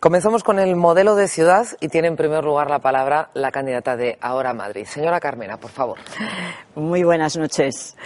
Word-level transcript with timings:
Comenzamos 0.00 0.42
con 0.42 0.58
el 0.58 0.76
modelo 0.76 1.14
de 1.14 1.28
ciudad 1.28 1.66
y 1.78 1.88
tiene 1.88 2.08
en 2.08 2.16
primer 2.16 2.42
lugar 2.42 2.70
la 2.70 2.78
palabra 2.78 3.28
la 3.34 3.50
candidata 3.50 3.98
de 3.98 4.16
Ahora 4.22 4.54
Madrid. 4.54 4.86
Señora 4.86 5.20
Carmena, 5.20 5.58
por 5.58 5.70
favor. 5.70 5.98
Muy 6.74 7.02
buenas 7.02 7.36
noches. 7.36 7.96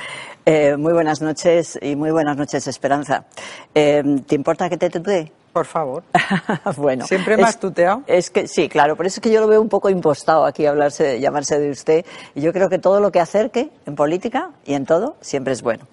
Eh, 0.45 0.77
muy 0.77 0.93
buenas 0.93 1.23
noches 1.23 1.79
y 1.81 1.95
muy 1.95 2.11
buenas 2.11 2.37
noches, 2.37 2.67
Esperanza. 2.67 3.27
Eh, 3.73 4.03
¿Te 4.27 4.35
importa 4.35 4.69
que 4.69 4.77
te 4.77 4.91
tutee? 4.91 5.31
Por 5.53 5.67
favor. 5.67 6.03
bueno. 6.77 7.07
¿Siempre 7.07 7.37
más 7.37 7.61
tuteado? 7.61 8.03
Es 8.09 8.29
que 8.29 8.49
sí, 8.49 8.69
claro, 8.69 8.97
pero 8.97 9.07
es 9.07 9.21
que 9.21 9.31
yo 9.31 9.41
lo 9.41 9.47
veo 9.47 9.63
un 9.63 9.69
poco 9.69 9.89
impostado 9.89 10.47
aquí 10.47 10.67
hablarse, 10.67 11.21
llamarse 11.21 11.61
de 11.61 11.71
usted. 11.71 12.05
Y 12.35 12.41
yo 12.41 12.53
creo 12.53 12.69
que 12.69 12.81
todo 12.81 12.99
lo 12.99 13.13
que 13.13 13.21
acerque 13.21 13.71
en 13.87 13.95
política 13.95 14.51
y 14.67 14.75
en 14.75 14.85
todo 14.85 15.15
siempre 15.21 15.53
es 15.53 15.63
bueno. 15.63 15.87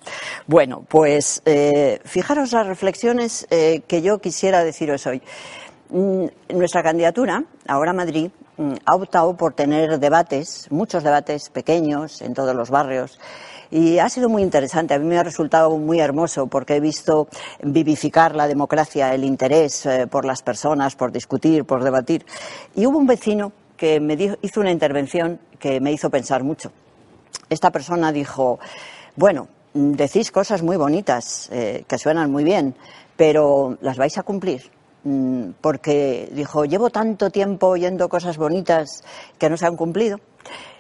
Bueno, 0.47 0.83
pues 0.89 1.43
eh, 1.45 1.99
fijaros 2.05 2.53
las 2.53 2.65
reflexiones 2.65 3.45
que 3.47 4.01
yo 4.01 4.17
quisiera 4.17 4.63
deciros 4.63 5.05
hoy. 5.05 5.21
Mm, 5.93 6.27
nuestra 6.55 6.81
candidatura, 6.81 7.43
ahora 7.67 7.91
Madrid, 7.91 8.31
mm, 8.55 8.75
ha 8.85 8.95
optado 8.95 9.35
por 9.35 9.53
tener 9.53 9.99
debates, 9.99 10.67
muchos 10.71 11.03
debates 11.03 11.49
pequeños 11.49 12.21
en 12.21 12.33
todos 12.33 12.55
los 12.55 12.69
barrios. 12.69 13.19
Y 13.71 13.99
ha 13.99 14.07
sido 14.07 14.29
muy 14.29 14.41
interesante. 14.41 14.93
A 14.93 14.99
mí 14.99 15.05
me 15.05 15.17
ha 15.17 15.23
resultado 15.23 15.69
muy 15.77 15.99
hermoso 15.99 16.47
porque 16.47 16.77
he 16.77 16.79
visto 16.79 17.27
vivificar 17.61 18.37
la 18.37 18.47
democracia, 18.47 19.13
el 19.13 19.25
interés 19.25 19.85
eh, 19.85 20.07
por 20.07 20.23
las 20.23 20.41
personas, 20.41 20.95
por 20.95 21.11
discutir, 21.11 21.65
por 21.65 21.83
debatir. 21.83 22.25
Y 22.73 22.85
hubo 22.85 22.97
un 22.97 23.07
vecino 23.07 23.51
que 23.75 23.99
me 23.99 24.17
hizo 24.41 24.61
una 24.61 24.71
intervención 24.71 25.41
que 25.59 25.81
me 25.81 25.91
hizo 25.91 26.09
pensar 26.09 26.41
mucho. 26.43 26.71
Esta 27.49 27.69
persona 27.69 28.13
dijo, 28.13 28.59
bueno, 29.17 29.49
decís 29.73 30.31
cosas 30.31 30.63
muy 30.63 30.77
bonitas, 30.77 31.49
eh, 31.51 31.83
que 31.85 31.97
suenan 31.97 32.31
muy 32.31 32.45
bien, 32.45 32.75
pero 33.17 33.77
¿las 33.81 33.97
vais 33.97 34.17
a 34.17 34.23
cumplir? 34.23 34.71
Mm, 35.03 35.53
porque 35.61 36.29
dijo, 36.31 36.65
llevo 36.65 36.91
tanto 36.91 37.31
tiempo 37.31 37.67
oyendo 37.67 38.07
cosas 38.07 38.37
bonitas 38.37 39.03
que 39.39 39.49
no 39.49 39.57
se 39.57 39.65
han 39.65 39.75
cumplido. 39.75 40.19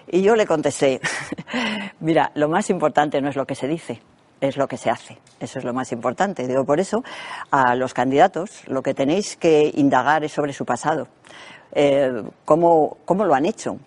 Y 0.07 0.21
yo 0.21 0.35
le 0.35 0.45
contesté, 0.45 1.01
mira, 1.99 2.31
lo 2.35 2.47
más 2.49 2.69
importante 2.69 3.21
no 3.21 3.29
es 3.29 3.35
lo 3.35 3.45
que 3.45 3.55
se 3.55 3.67
dice, 3.67 4.01
es 4.39 4.57
lo 4.57 4.67
que 4.67 4.77
se 4.77 4.89
hace. 4.89 5.17
Eso 5.39 5.59
es 5.59 5.65
lo 5.65 5.73
más 5.73 5.91
importante. 5.91 6.47
Digo, 6.47 6.65
por 6.65 6.79
eso, 6.79 7.03
a 7.49 7.75
los 7.75 7.93
candidatos 7.93 8.67
lo 8.67 8.83
que 8.83 8.93
tenéis 8.93 9.37
que 9.37 9.71
indagar 9.73 10.23
es 10.23 10.33
sobre 10.33 10.53
su 10.53 10.65
pasado. 10.65 11.07
Eh, 11.73 12.23
cómo, 12.45 12.97
cómo, 13.05 13.25
lo 13.25 13.33
han 13.33 13.45
hecho. 13.45 13.77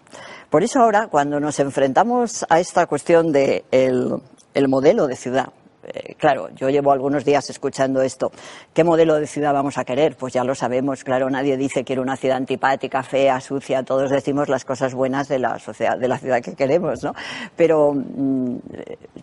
Por 0.51 0.65
eso 0.65 0.81
ahora, 0.81 1.09
cuando 1.09 1.39
nos 1.39 1.61
enfrentamos 1.61 2.45
a 2.49 2.59
esta 2.59 2.87
cuestión 2.87 3.31
del 3.31 3.65
de 3.71 4.21
el 4.55 4.69
modelo 4.69 5.07
de 5.07 5.17
ciudad, 5.17 5.51
eh, 5.87 6.15
claro, 6.19 6.49
yo 6.55 6.69
llevo 6.71 6.93
algunos 6.93 7.25
días 7.25 7.49
escuchando 7.51 8.03
esto. 8.03 8.33
¿Qué 8.73 8.85
modelo 8.85 9.17
de 9.17 9.27
ciudad 9.27 9.53
vamos 9.53 9.79
a 9.79 9.85
querer? 9.85 10.17
Pues 10.17 10.33
ya 10.33 10.45
lo 10.45 10.55
sabemos, 10.55 11.05
claro, 11.05 11.29
nadie 11.31 11.57
dice 11.57 11.85
quiero 11.85 12.03
una 12.03 12.17
ciudad 12.17 12.37
antipática, 12.37 13.03
fea, 13.03 13.41
sucia, 13.41 13.83
todos 13.83 14.11
decimos 14.11 14.49
las 14.49 14.65
cosas 14.65 14.95
buenas 14.95 15.29
de 15.29 15.39
la 15.39 15.59
sociedad, 15.59 15.99
de 15.99 16.09
la 16.09 16.19
ciudad 16.19 16.41
que 16.41 16.55
queremos, 16.55 17.03
¿no? 17.03 17.15
Pero 17.57 17.93
mm, 17.93 18.57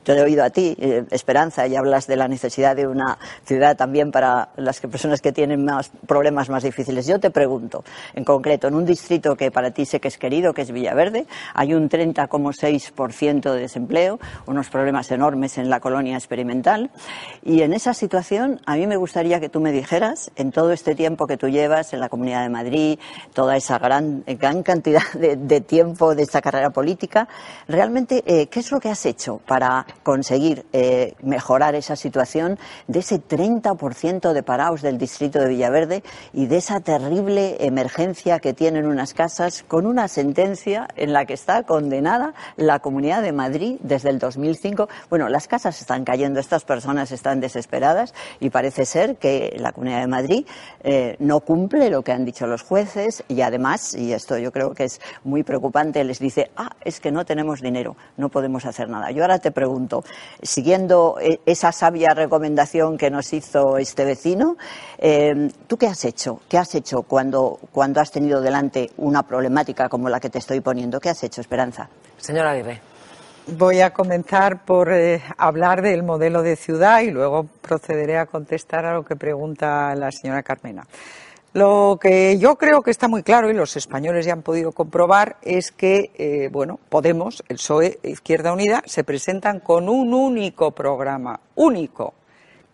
yo 0.06 0.14
he 0.14 0.22
oído 0.22 0.44
a 0.44 0.50
ti, 0.50 0.76
eh, 0.80 1.04
Esperanza, 1.12 1.68
y 1.68 1.76
hablas 1.76 2.08
de 2.08 2.16
la 2.16 2.28
necesidad 2.28 2.76
de 2.76 2.88
una 2.88 3.18
ciudad 3.44 3.76
también 3.76 4.12
para 4.12 4.50
las 4.58 4.80
personas 4.82 5.22
que 5.22 5.32
tienen 5.32 5.66
más 5.66 5.92
problemas 6.08 6.50
más 6.50 6.64
difíciles. 6.64 7.08
Yo 7.08 7.20
te 7.20 7.32
pregunto, 7.32 7.84
en 8.14 8.24
concreto, 8.24 8.68
en 8.68 8.76
un 8.76 8.86
distrito 8.86 9.36
que 9.36 9.52
para 9.52 9.72
ti 9.72 9.86
sé 9.86 10.00
que 10.00 10.08
es 10.08 10.18
querido, 10.18 10.54
que 10.54 10.62
es 10.62 10.72
Villaverde, 10.72 11.26
hay 11.54 11.74
un 11.74 11.90
30,6% 11.90 13.54
de 13.54 13.60
desempleo, 13.60 14.20
unos 14.46 14.70
problemas 14.70 15.12
enormes 15.12 15.58
en 15.58 15.70
la 15.70 15.80
colonia 15.80 16.16
experimental 16.16 16.51
y 17.44 17.62
en 17.62 17.74
esa 17.74 17.94
situación, 17.94 18.60
a 18.66 18.76
mí 18.76 18.86
me 18.88 18.98
gustaría 18.98 19.40
que 19.40 19.50
tú 19.50 19.60
me 19.60 19.72
dijeras, 19.72 20.32
en 20.36 20.52
todo 20.52 20.72
este 20.72 20.96
tiempo 20.96 21.28
que 21.28 21.38
tú 21.38 21.48
llevas 21.48 21.94
en 21.94 22.00
la 22.00 22.10
Comunidad 22.10 22.44
de 22.44 22.50
Madrid, 22.50 23.00
toda 23.34 23.56
esa 23.56 23.80
gran, 23.80 24.24
gran 24.26 24.64
cantidad 24.64 25.02
de, 25.14 25.62
tiempo 25.62 26.16
de 26.16 26.24
esta 26.24 26.42
carrera 26.42 26.72
política, 26.72 27.28
realmente, 27.68 28.24
eh, 28.26 28.48
¿qué 28.48 28.60
es 28.60 28.72
lo 28.72 28.80
que 28.80 28.90
has 28.90 29.06
hecho 29.06 29.40
para 29.48 29.86
conseguir 30.04 30.66
eh, 30.74 31.16
mejorar 31.22 31.76
esa 31.76 31.96
situación 31.96 32.60
de 32.88 33.00
ese 33.00 33.22
30% 33.22 34.34
de 34.34 34.44
parados 34.44 34.82
del 34.82 34.98
distrito 34.98 35.40
de 35.40 35.50
Villaverde 35.50 36.04
y 36.34 36.48
de 36.48 36.58
esa 36.58 36.80
terrible 36.80 37.58
emergencia 37.66 38.40
que 38.40 38.54
tienen 38.54 38.86
unas 38.86 39.14
casas 39.14 39.64
con 39.68 39.86
una 39.86 40.08
sentencia 40.08 40.88
en 40.96 41.14
la 41.14 41.26
que 41.26 41.34
está 41.34 41.64
condenada 41.64 42.34
la 42.56 42.80
Comunidad 42.80 43.22
de 43.22 43.32
Madrid 43.32 43.78
desde 43.82 44.10
el 44.10 44.20
2005? 44.20 44.90
Bueno, 45.10 45.30
las 45.30 45.48
casas 45.48 45.80
están 45.80 46.04
cayendo 46.04 46.40
estas 46.42 46.66
personas 46.66 47.12
están 47.12 47.40
desesperadas 47.40 48.14
y 48.40 48.50
parece 48.50 48.86
ser 48.86 49.16
que 49.18 49.56
la 49.58 49.72
Comunidad 49.72 50.02
de 50.02 50.08
Madrid 50.08 50.46
eh, 50.84 51.16
no 51.20 51.40
cumple 51.40 51.90
lo 51.90 52.02
que 52.02 52.12
han 52.12 52.26
dicho 52.26 52.48
los 52.48 52.64
jueces 52.64 53.24
y 53.28 53.42
además, 53.42 53.94
y 53.94 54.14
esto 54.14 54.38
yo 54.38 54.52
creo 54.52 54.74
que 54.74 54.86
es 54.86 55.00
muy 55.24 55.44
preocupante, 55.44 56.04
les 56.04 56.20
dice, 56.20 56.52
ah, 56.58 56.72
es 56.84 57.00
que 57.00 57.12
no 57.12 57.26
tenemos 57.26 57.62
dinero, 57.62 57.96
no 58.18 58.30
podemos 58.30 58.66
hacer 58.66 58.90
nada. 58.90 59.12
Yo 59.12 59.24
ahora 59.24 59.40
te 59.40 59.52
pregunto, 59.52 60.04
siguiendo 60.42 61.18
eh, 61.22 61.40
esa 61.46 61.72
sabia 61.72 62.10
recomendación 62.14 62.98
que 62.98 63.10
nos 63.10 63.32
hizo 63.34 63.78
este 63.78 64.06
vecino, 64.06 64.58
eh, 64.98 65.50
¿tú 65.68 65.78
qué 65.78 65.88
has 65.88 66.04
hecho? 66.06 66.42
¿Qué 66.50 66.58
has 66.58 66.76
hecho 66.76 67.04
cuando, 67.04 67.60
cuando 67.72 68.02
has 68.02 68.12
tenido 68.12 68.42
delante 68.42 68.92
una 68.98 69.24
problemática 69.24 69.90
como 69.90 70.10
la 70.10 70.20
que 70.20 70.30
te 70.30 70.40
estoy 70.40 70.62
poniendo? 70.62 71.00
¿Qué 71.00 71.10
has 71.10 71.24
hecho, 71.24 71.42
Esperanza? 71.42 71.90
Señora 72.18 72.52
Aguirre. 72.52 72.91
Voy 73.58 73.82
a 73.82 73.92
comenzar 73.92 74.64
por 74.64 74.94
eh, 74.94 75.22
hablar 75.38 75.82
del 75.82 76.04
modelo 76.04 76.42
de 76.42 76.56
ciudad 76.56 77.02
y 77.02 77.12
luego 77.12 77.50
procederé 77.62 78.18
a 78.18 78.26
contestar 78.26 78.86
a 78.86 78.94
lo 78.94 79.04
que 79.04 79.18
pregunta 79.18 79.94
la 79.94 80.10
señora 80.10 80.42
Carmena. 80.42 80.88
Lo 81.52 82.00
que 82.02 82.38
yo 82.38 82.56
creo 82.56 82.82
que 82.82 82.92
está 82.92 83.10
muy 83.10 83.24
claro 83.24 83.50
y 83.50 83.54
los 83.54 83.76
españoles 83.76 84.26
ya 84.26 84.32
han 84.32 84.42
podido 84.42 84.72
comprobar 84.72 85.36
es 85.42 85.74
que, 85.74 86.12
eh, 86.18 86.50
bueno, 86.50 86.80
Podemos, 86.88 87.44
el 87.50 87.58
PSOE, 87.58 88.00
Izquierda 88.04 88.54
Unida, 88.54 88.84
se 88.86 89.04
presentan 89.04 89.60
con 89.60 89.90
un 89.90 90.14
único 90.14 90.72
programa, 90.72 91.42
único, 91.56 92.14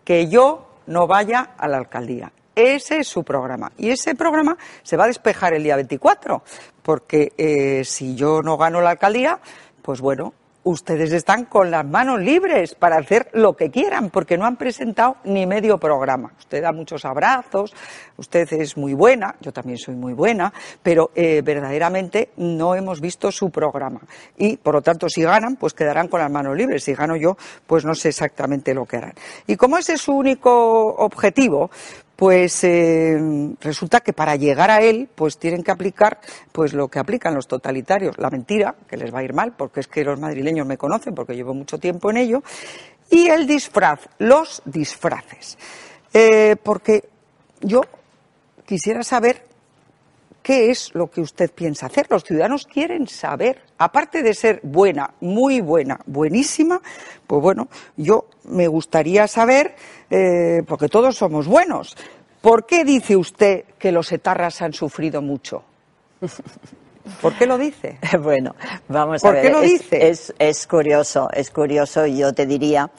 que 0.04 0.28
yo 0.28 0.68
no 0.86 1.08
vaya 1.08 1.54
a 1.58 1.66
la 1.66 1.78
alcaldía. 1.78 2.30
Ese 2.54 2.98
es 2.98 3.08
su 3.08 3.24
programa. 3.24 3.72
Y 3.78 3.90
ese 3.90 4.14
programa 4.14 4.56
se 4.84 4.96
va 4.96 5.04
a 5.04 5.08
despejar 5.08 5.54
el 5.54 5.64
día 5.64 5.74
24, 5.74 6.44
porque 6.82 7.32
eh, 7.36 7.82
si 7.84 8.14
yo 8.14 8.42
no 8.42 8.56
gano 8.56 8.80
la 8.80 8.90
alcaldía, 8.90 9.40
pues 9.82 10.00
bueno, 10.00 10.34
ustedes 10.70 11.12
están 11.12 11.46
con 11.46 11.70
las 11.70 11.86
manos 11.86 12.20
libres 12.20 12.74
para 12.74 12.98
hacer 12.98 13.30
lo 13.32 13.54
que 13.54 13.70
quieran, 13.70 14.10
porque 14.10 14.36
no 14.36 14.44
han 14.44 14.56
presentado 14.56 15.16
ni 15.24 15.46
medio 15.46 15.78
programa. 15.78 16.32
Usted 16.38 16.62
da 16.62 16.72
muchos 16.72 17.06
abrazos, 17.06 17.74
usted 18.18 18.52
es 18.52 18.76
muy 18.76 18.92
buena, 18.92 19.34
yo 19.40 19.50
también 19.50 19.78
soy 19.78 19.94
muy 19.94 20.12
buena, 20.12 20.52
pero 20.82 21.10
eh, 21.14 21.40
verdaderamente 21.42 22.32
no 22.36 22.74
hemos 22.74 23.00
visto 23.00 23.32
su 23.32 23.50
programa. 23.50 24.00
Y, 24.36 24.58
por 24.58 24.74
lo 24.74 24.82
tanto, 24.82 25.08
si 25.08 25.22
ganan, 25.22 25.56
pues 25.56 25.72
quedarán 25.72 26.08
con 26.08 26.20
las 26.20 26.30
manos 26.30 26.54
libres. 26.54 26.84
Si 26.84 26.92
gano 26.92 27.16
yo, 27.16 27.38
pues 27.66 27.86
no 27.86 27.94
sé 27.94 28.10
exactamente 28.10 28.74
lo 28.74 28.84
que 28.84 28.98
harán. 28.98 29.14
Y 29.46 29.56
como 29.56 29.78
ese 29.78 29.94
es 29.94 30.02
su 30.02 30.12
único 30.12 30.50
objetivo, 30.96 31.70
pues 32.18 32.64
eh, 32.64 33.16
resulta 33.60 34.00
que 34.00 34.12
para 34.12 34.34
llegar 34.34 34.72
a 34.72 34.82
él 34.82 35.08
pues 35.14 35.38
tienen 35.38 35.62
que 35.62 35.70
aplicar 35.70 36.18
pues 36.50 36.72
lo 36.72 36.88
que 36.88 36.98
aplican 36.98 37.32
los 37.32 37.46
totalitarios. 37.46 38.18
La 38.18 38.28
mentira 38.28 38.74
que 38.88 38.96
les 38.96 39.14
va 39.14 39.20
a 39.20 39.22
ir 39.22 39.32
mal 39.32 39.52
porque 39.56 39.78
es 39.78 39.86
que 39.86 40.02
los 40.02 40.18
madrileños 40.18 40.66
me 40.66 40.76
conocen 40.76 41.14
porque 41.14 41.36
llevo 41.36 41.54
mucho 41.54 41.78
tiempo 41.78 42.10
en 42.10 42.16
ello. 42.16 42.42
Y 43.08 43.28
el 43.28 43.46
disfraz 43.46 44.00
los 44.18 44.62
disfraces. 44.64 45.58
Eh, 46.12 46.56
porque 46.60 47.08
yo 47.60 47.82
quisiera 48.66 49.04
saber 49.04 49.46
qué 50.42 50.70
es 50.70 50.94
lo 50.94 51.10
que 51.10 51.20
usted 51.20 51.50
piensa 51.50 51.86
hacer. 51.86 52.06
Los 52.10 52.24
ciudadanos 52.24 52.66
quieren 52.66 53.06
saber, 53.06 53.62
aparte 53.78 54.22
de 54.22 54.34
ser 54.34 54.60
buena, 54.62 55.14
muy 55.20 55.60
buena, 55.60 56.00
buenísima, 56.06 56.80
pues 57.26 57.42
bueno, 57.42 57.68
yo 57.96 58.26
me 58.44 58.68
gustaría 58.68 59.26
saber, 59.26 59.74
eh, 60.10 60.62
porque 60.66 60.88
todos 60.88 61.16
somos 61.16 61.46
buenos, 61.46 61.96
¿por 62.40 62.66
qué 62.66 62.84
dice 62.84 63.16
usted 63.16 63.64
que 63.78 63.92
los 63.92 64.10
etarras 64.12 64.62
han 64.62 64.72
sufrido 64.72 65.22
mucho? 65.22 65.64
¿Por 67.22 67.34
qué 67.34 67.46
lo 67.46 67.58
dice? 67.58 67.98
Bueno, 68.20 68.54
vamos 68.88 69.24
a 69.24 69.30
ver. 69.30 69.42
¿Por 69.42 69.46
qué 69.46 69.56
lo 69.56 69.60
dice? 69.62 70.08
Es, 70.08 70.34
es, 70.38 70.66
curioso, 70.66 71.28
es 71.32 71.50
curioso 71.50 72.06
y 72.06 72.18
yo 72.18 72.32
te 72.32 72.46
diría 72.46 72.90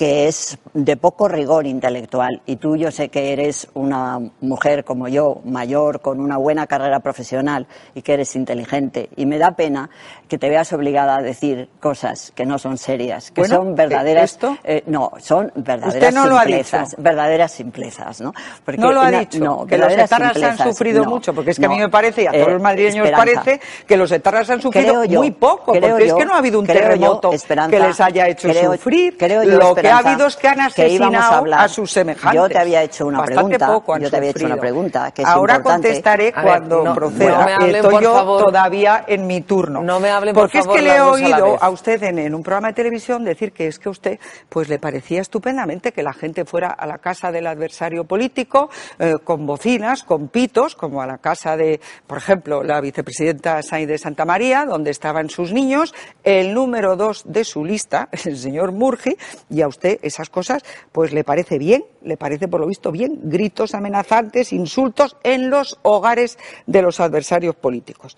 que 0.00 0.28
es 0.28 0.56
de 0.72 0.96
poco 0.96 1.28
rigor 1.28 1.66
intelectual. 1.66 2.40
Y 2.46 2.56
tú, 2.56 2.74
yo 2.74 2.90
sé 2.90 3.10
que 3.10 3.34
eres 3.34 3.68
una 3.74 4.18
mujer 4.40 4.82
como 4.82 5.08
yo, 5.08 5.42
mayor, 5.44 6.00
con 6.00 6.20
una 6.20 6.38
buena 6.38 6.66
carrera 6.66 7.00
profesional 7.00 7.66
y 7.94 8.00
que 8.00 8.14
eres 8.14 8.34
inteligente. 8.34 9.10
Y 9.16 9.26
me 9.26 9.36
da 9.36 9.50
pena 9.50 9.90
que 10.26 10.38
te 10.38 10.48
veas 10.48 10.72
obligada 10.72 11.18
a 11.18 11.20
decir 11.20 11.68
cosas 11.80 12.32
que 12.34 12.46
no 12.46 12.58
son 12.58 12.78
serias, 12.78 13.30
que 13.30 13.44
son 13.44 13.74
verdaderas. 13.74 14.32
¿Esto? 14.32 14.56
Eh, 14.64 14.84
no, 14.86 15.12
son 15.18 15.52
verdaderas 15.54 16.14
no 16.14 16.38
simplezas. 16.38 16.96
Verdaderas 16.96 17.52
simplezas, 17.52 18.22
¿no? 18.22 18.32
Porque 18.64 18.80
no 18.80 18.92
lo 18.92 19.02
ha 19.02 19.10
dicho. 19.10 19.38
No, 19.38 19.66
que 19.66 19.76
los 19.76 19.92
etarras 19.92 20.42
han 20.42 20.56
sufrido 20.56 21.04
mucho, 21.04 21.34
porque 21.34 21.50
es 21.50 21.58
que 21.58 21.66
a 21.66 21.68
mí 21.68 21.78
me 21.78 21.90
parece, 21.90 22.22
y 22.22 22.26
a 22.26 22.32
todos 22.32 22.52
los 22.52 22.60
eh, 22.60 22.62
madrileños 22.62 23.10
parece, 23.10 23.60
que 23.86 23.98
los 23.98 24.10
etarras 24.10 24.48
han 24.48 24.62
sufrido 24.62 25.04
muy 25.04 25.32
poco, 25.32 25.74
porque 25.74 26.06
es 26.06 26.14
que 26.14 26.24
no 26.24 26.32
ha 26.32 26.38
habido 26.38 26.58
un 26.58 26.66
terremoto 26.66 27.32
que 27.68 27.78
les 27.78 28.00
haya 28.00 28.28
hecho 28.28 28.50
sufrir. 28.54 29.18
Creo 29.18 29.42
yo, 29.42 29.74
ha 29.90 29.98
habido 29.98 30.28
que 30.40 30.48
han 30.48 30.60
asesinado 30.60 31.44
a, 31.54 31.68
sus 31.68 31.90
semejantes. 31.90 32.40
Yo 32.40 32.48
te 32.48 32.58
había 32.58 32.82
hecho 32.82 33.06
una 33.06 33.22
pregunta. 33.22 33.82
yo 34.00 34.10
te 34.10 34.16
había 34.16 34.30
hecho 34.30 34.46
una 34.46 34.56
pregunta 34.56 35.10
que 35.12 35.22
es 35.22 35.28
Ahora 35.28 35.62
contestaré 35.62 36.32
cuando 36.32 36.94
proceda. 36.94 37.56
Estoy 37.66 38.02
yo 38.02 38.44
todavía 38.44 39.04
en 39.06 39.26
mi 39.26 39.40
turno. 39.42 39.82
No 39.82 40.00
me 40.00 40.10
hablen 40.10 40.34
Porque 40.34 40.58
por 40.58 40.66
favor, 40.66 40.78
es 40.78 40.84
que 40.84 40.88
le 40.88 40.96
he 40.96 41.00
oído 41.00 41.58
a, 41.60 41.70
usted 41.70 42.02
en, 42.02 42.34
un 42.34 42.42
programa 42.42 42.68
de 42.68 42.74
televisión 42.74 43.24
decir 43.24 43.52
que 43.52 43.66
es 43.66 43.78
que 43.78 43.88
a 43.88 43.92
usted 43.92 44.18
pues 44.48 44.68
le 44.68 44.78
parecía 44.78 45.20
estupendamente 45.20 45.92
que 45.92 46.02
la 46.02 46.12
gente 46.12 46.44
fuera 46.44 46.68
a 46.68 46.86
la 46.86 46.98
casa 46.98 47.32
del 47.32 47.46
adversario 47.46 48.04
político 48.04 48.70
eh, 48.98 49.16
con 49.22 49.46
bocinas, 49.46 50.02
con 50.02 50.28
pitos, 50.28 50.74
como 50.74 51.02
a 51.02 51.06
la 51.06 51.18
casa 51.18 51.56
de, 51.56 51.80
por 52.06 52.18
ejemplo, 52.18 52.62
la 52.62 52.80
vicepresidenta 52.80 53.62
Sainz 53.62 53.88
de 53.88 53.98
Santa 53.98 54.24
María, 54.24 54.64
donde 54.64 54.90
estaban 54.90 55.30
sus 55.30 55.52
niños, 55.52 55.94
el 56.24 56.54
número 56.54 56.96
dos 56.96 57.22
de 57.24 57.44
su 57.44 57.64
lista, 57.64 58.08
el 58.24 58.36
señor 58.36 58.72
Murgi, 58.72 59.16
y 59.48 59.62
a 59.62 59.68
usted 59.68 59.79
esas 60.02 60.30
cosas 60.30 60.62
pues 60.92 61.12
le 61.12 61.24
parece 61.24 61.58
bien, 61.58 61.84
le 62.02 62.16
parece 62.16 62.48
por 62.48 62.60
lo 62.60 62.66
visto 62.66 62.92
bien, 62.92 63.20
gritos 63.24 63.74
amenazantes, 63.74 64.52
insultos 64.52 65.16
en 65.22 65.50
los 65.50 65.78
hogares 65.82 66.38
de 66.66 66.82
los 66.82 67.00
adversarios 67.00 67.56
políticos. 67.56 68.16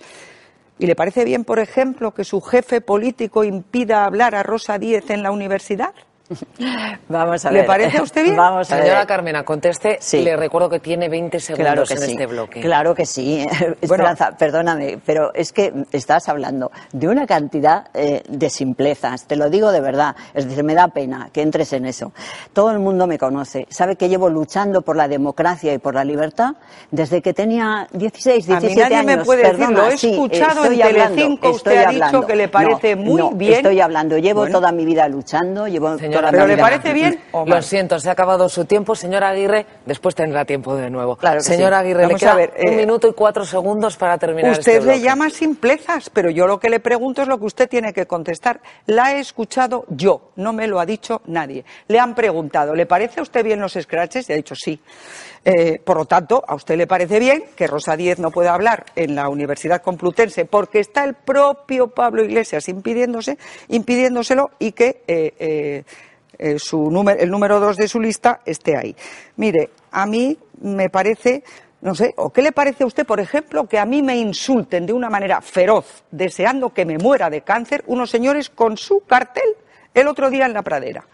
¿Y 0.79 0.87
le 0.87 0.97
parece 0.97 1.25
bien, 1.25 1.44
por 1.44 1.59
ejemplo, 1.59 2.12
que 2.12 2.25
su 2.25 2.41
jefe 2.41 2.81
político 2.81 3.44
impida 3.44 4.05
hablar 4.05 4.35
a 4.35 4.43
Rosa 4.43 4.79
Díez 4.79 5.11
en 5.11 5.23
la 5.23 5.31
universidad? 5.31 5.94
Vamos 7.08 7.44
a 7.44 7.50
ver. 7.50 7.62
¿Le 7.62 7.67
parece 7.67 7.99
a 7.99 8.02
usted 8.02 8.25
bien? 8.25 8.37
Vamos 8.37 8.70
a 8.70 8.79
Señora 8.79 9.06
Carmena, 9.06 9.44
conteste. 9.44 9.99
Le 10.12 10.37
recuerdo 10.37 10.69
que 10.69 10.81
tiene 10.81 11.08
20 11.08 11.40
segundos 11.40 11.90
en 11.90 12.02
este 12.02 12.26
bloque. 12.26 12.61
Claro 12.61 12.94
que 12.94 13.06
sí. 13.06 13.46
Esperanza, 13.81 14.37
perdóname, 14.37 14.99
pero 15.05 15.32
es 15.34 15.52
que 15.52 15.73
estás 15.93 16.29
hablando 16.29 16.70
de 16.93 17.08
una 17.08 17.26
cantidad 17.26 17.88
eh, 17.94 18.23
de 18.29 18.50
simplezas. 18.50 19.26
Te 19.26 19.37
lo 19.37 19.50
digo 19.50 19.73
de 19.73 19.81
verdad. 19.81 20.17
Es 20.34 20.49
decir, 20.49 20.64
me 20.64 20.75
da 20.75 20.88
pena 20.88 21.31
que 21.32 21.43
entres 21.43 21.73
en 21.73 21.87
eso. 21.87 22.12
Todo 22.52 22.70
el 22.70 22.79
mundo 22.79 23.06
me 23.06 23.19
conoce. 23.19 23.67
Sabe 23.70 23.96
que 23.96 24.08
llevo 24.08 24.29
luchando 24.29 24.82
por 24.82 24.96
la 24.96 25.08
democracia 25.08 25.73
y 25.73 25.79
por 25.79 25.94
la 25.94 26.05
libertad 26.05 26.55
desde 26.90 27.23
que 27.23 27.32
tenía 27.34 27.87
16, 27.93 28.46
17 28.46 28.52
a 28.52 28.61
mí 28.61 28.94
nadie 28.94 29.17
me 29.17 29.25
puede 29.25 29.52
decir, 29.52 29.69
lo 29.70 29.88
he 29.88 29.94
escuchado 29.94 30.64
en 30.67 30.79
Telecinco, 30.79 31.50
usted 31.50 31.84
ha 31.84 31.90
dicho 31.90 32.26
que 32.26 32.37
le 32.37 32.49
parece 32.49 32.96
muy 32.96 33.23
bien. 33.34 33.55
Estoy 33.55 33.81
hablando. 33.81 34.19
Llevo 34.19 34.46
toda 34.49 34.73
mi 34.73 34.84
vida 34.84 35.08
luchando. 35.08 35.67
Llevo 35.67 35.96
¿Pero 36.31 36.47
le 36.47 36.57
parece 36.57 36.93
bien 36.93 37.21
o 37.33 37.45
Lo 37.47 37.63
siento, 37.63 37.99
se 37.99 38.09
ha 38.09 38.13
acabado 38.13 38.49
su 38.49 38.65
tiempo. 38.65 38.95
Señora 38.95 39.31
Aguirre, 39.31 39.67
después 39.87 40.15
tendrá 40.15 40.45
tiempo 40.45 40.75
de 40.77 40.91
nuevo. 40.91 41.17
Claro 41.17 41.41
Señora 41.41 41.81
Aguirre, 41.81 42.07
le 42.07 42.15
queda 42.15 42.35
un 42.35 42.41
eh, 42.57 42.77
minuto 42.77 43.09
y 43.09 43.13
cuatro 43.13 43.45
segundos 43.45 43.97
para 43.97 44.19
terminar 44.19 44.53
Usted 44.53 44.77
este 44.77 44.87
le 44.87 45.01
llama 45.01 45.31
simplezas, 45.31 46.11
pero 46.11 46.31
yo 46.31 46.47
lo 46.47 46.59
que 46.59 46.71
le 46.71 46.81
pregunto 46.81 47.23
es 47.23 47.29
lo 47.29 47.39
que 47.39 47.47
usted 47.47 47.69
tiene 47.69 47.93
que 47.93 48.07
contestar. 48.07 48.61
La 48.87 49.13
he 49.13 49.21
escuchado 49.21 49.85
yo, 49.89 50.33
no 50.37 50.53
me 50.53 50.67
lo 50.67 50.81
ha 50.81 50.87
dicho 50.87 51.23
nadie. 51.27 51.65
Le 51.89 51.99
han 51.99 52.15
preguntado, 52.15 52.75
¿le 52.75 52.87
parece 52.87 53.21
a 53.21 53.23
usted 53.23 53.45
bien 53.45 53.61
los 53.61 53.73
scratches? 53.73 54.29
Y 54.29 54.33
ha 54.33 54.37
dicho 54.37 54.55
sí. 54.55 54.81
Eh, 55.45 55.81
por 55.85 55.97
lo 55.97 56.05
tanto, 56.05 56.45
¿a 56.47 56.55
usted 56.55 56.77
le 56.77 56.87
parece 56.87 57.19
bien 57.19 57.45
que 57.57 57.67
Rosa 57.67 57.97
Díez 57.97 58.19
no 58.19 58.31
pueda 58.31 58.55
hablar 58.55 58.87
en 58.95 59.17
la 59.17 59.29
Universidad 59.29 59.83
Complutense 59.83 60.45
porque 60.45 60.79
está 60.79 61.05
el 61.05 61.15
propio 61.15 61.89
Pablo 61.89 62.23
Iglesias 62.23 62.69
impidiéndose, 62.69 63.39
impidiéndoselo 63.69 64.51
y 64.61 64.73
que 64.73 65.03
eh, 65.09 65.35
eh, 65.39 65.85
el 66.38 67.31
número 67.31 67.61
dos 67.61 67.76
de 67.76 67.88
su 67.88 68.00
lista 68.00 68.40
esté 68.44 68.76
ahí. 68.76 68.96
Mire, 69.37 69.70
a 69.90 70.06
mí 70.06 70.38
me 70.61 70.90
parece 70.90 71.44
no 71.82 71.96
sé, 71.96 72.14
¿o 72.17 72.31
qué 72.31 72.43
le 72.43 72.52
parece 72.52 72.84
a 72.84 72.87
usted, 72.87 73.05
por 73.05 73.19
ejemplo, 73.19 73.67
que 73.67 73.76
a 73.76 73.84
mí 73.84 74.02
me 74.02 74.17
insulten 74.17 74.87
de 74.87 74.93
una 74.93 75.11
manera 75.11 75.40
feroz, 75.40 76.05
deseando 76.12 76.73
que 76.73 76.84
me 76.84 76.96
muera 76.96 77.29
de 77.29 77.40
cáncer, 77.40 77.82
unos 77.88 78.08
señores 78.08 78.50
con 78.50 78.76
su 78.76 79.00
cartel 79.00 79.56
el 79.93 80.06
otro 80.06 80.31
día 80.31 80.46
en 80.46 80.52
la 80.52 80.62
pradera? 80.62 81.05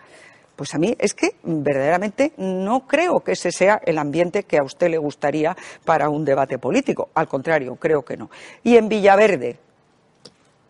Pues 0.54 0.74
a 0.74 0.78
mí 0.78 0.94
es 0.98 1.14
que 1.14 1.36
verdaderamente 1.42 2.32
no 2.36 2.86
creo 2.86 3.20
que 3.20 3.32
ese 3.32 3.50
sea 3.50 3.80
el 3.82 3.96
ambiente 3.96 4.42
que 4.42 4.58
a 4.58 4.62
usted 4.62 4.90
le 4.90 4.98
gustaría 4.98 5.56
para 5.84 6.10
un 6.10 6.24
debate 6.24 6.58
político. 6.58 7.08
Al 7.14 7.28
contrario, 7.28 7.76
creo 7.76 8.04
que 8.04 8.16
no. 8.16 8.28
Y 8.62 8.76
en 8.76 8.90
Villaverde, 8.90 9.56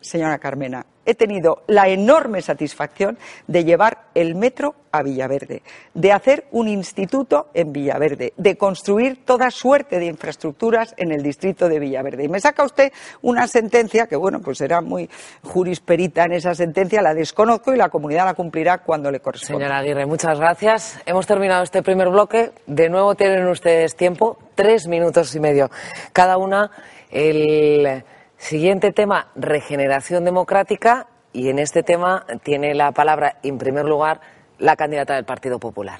señora 0.01 0.37
Carmena, 0.39 0.85
he 1.05 1.15
tenido 1.15 1.63
la 1.65 1.87
enorme 1.87 2.41
satisfacción 2.41 3.17
de 3.47 3.63
llevar 3.63 4.09
el 4.13 4.35
metro 4.35 4.75
a 4.91 5.01
Villaverde, 5.01 5.63
de 5.95 6.11
hacer 6.11 6.45
un 6.51 6.67
instituto 6.67 7.47
en 7.55 7.73
Villaverde, 7.73 8.33
de 8.37 8.57
construir 8.57 9.25
toda 9.25 9.49
suerte 9.49 9.97
de 9.97 10.05
infraestructuras 10.05 10.93
en 10.97 11.11
el 11.11 11.23
distrito 11.23 11.67
de 11.67 11.79
Villaverde. 11.79 12.25
Y 12.25 12.29
me 12.29 12.39
saca 12.39 12.63
usted 12.63 12.91
una 13.23 13.47
sentencia 13.47 14.05
que, 14.05 14.15
bueno, 14.15 14.39
pues 14.39 14.59
será 14.59 14.81
muy 14.81 15.09
jurisperita 15.43 16.25
en 16.25 16.33
esa 16.33 16.53
sentencia, 16.53 17.01
la 17.01 17.15
desconozco 17.15 17.73
y 17.73 17.77
la 17.77 17.89
comunidad 17.89 18.25
la 18.25 18.35
cumplirá 18.35 18.79
cuando 18.79 19.09
le 19.09 19.19
corresponda. 19.19 19.65
Señora 19.65 19.79
Aguirre, 19.79 20.05
muchas 20.05 20.39
gracias. 20.39 20.99
Hemos 21.07 21.25
terminado 21.25 21.63
este 21.63 21.81
primer 21.81 22.09
bloque. 22.09 22.51
De 22.67 22.87
nuevo 22.87 23.15
tienen 23.15 23.47
ustedes 23.47 23.95
tiempo, 23.95 24.37
tres 24.53 24.87
minutos 24.87 25.33
y 25.33 25.39
medio 25.39 25.71
cada 26.13 26.37
una. 26.37 26.69
El 27.09 28.03
Siguiente 28.39 28.93
tema, 28.93 29.27
regeneración 29.35 30.23
democrática. 30.23 31.07
Y 31.33 31.49
en 31.49 31.59
este 31.59 31.83
tema 31.83 32.25
tiene 32.41 32.73
la 32.73 32.91
palabra, 32.93 33.37
en 33.43 33.57
primer 33.57 33.85
lugar, 33.85 34.21
la 34.57 34.75
candidata 34.75 35.13
del 35.13 35.25
Partido 35.25 35.59
Popular. 35.59 35.99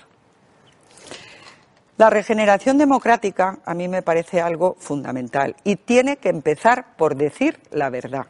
La 1.98 2.10
regeneración 2.10 2.78
democrática 2.78 3.60
a 3.66 3.74
mí 3.74 3.90
me 3.90 4.02
parece 4.02 4.40
algo 4.40 4.76
fundamental 4.80 5.58
y 5.66 5.76
tiene 5.76 6.16
que 6.18 6.30
empezar 6.30 6.96
por 6.96 7.16
decir 7.16 7.60
la 7.72 7.90
verdad. 7.90 8.28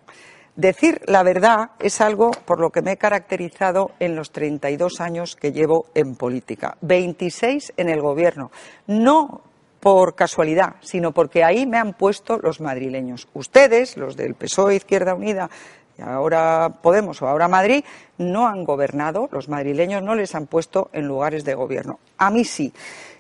Decir 0.56 1.02
la 1.06 1.22
verdad 1.24 1.72
es 1.80 2.02
algo 2.02 2.32
por 2.32 2.60
lo 2.60 2.72
que 2.72 2.82
me 2.82 2.94
he 2.94 2.98
caracterizado 2.98 3.92
en 4.00 4.16
los 4.16 4.32
32 4.32 5.00
años 5.00 5.36
que 5.36 5.54
llevo 5.54 5.86
en 5.94 6.16
política, 6.16 6.78
26 6.82 7.74
en 7.78 7.90
el 7.90 8.02
gobierno. 8.02 8.52
No 8.88 9.44
por 9.80 10.16
casualidad, 10.16 10.76
sino 10.82 11.12
porque 11.12 11.44
ahí 11.44 11.66
me 11.66 11.78
han 11.78 11.94
puesto 11.94 12.38
los 12.38 12.62
madrileños. 12.62 13.28
Ustedes, 13.34 13.98
los 13.98 14.16
del 14.16 14.36
PSOE 14.36 14.76
Izquierda 14.76 15.16
Unida, 15.16 15.50
y 15.98 16.02
ahora 16.02 16.74
Podemos 16.82 17.22
o 17.22 17.28
ahora 17.28 17.48
Madrid, 17.48 17.84
no 18.18 18.48
han 18.48 18.64
gobernado, 18.64 19.30
los 19.32 19.50
madrileños 19.50 20.02
no 20.02 20.16
les 20.16 20.36
han 20.36 20.48
puesto 20.48 20.90
en 20.94 21.08
lugares 21.08 21.44
de 21.44 21.56
gobierno. 21.56 22.00
A 22.18 22.30
mí 22.30 22.46
sí. 22.46 22.74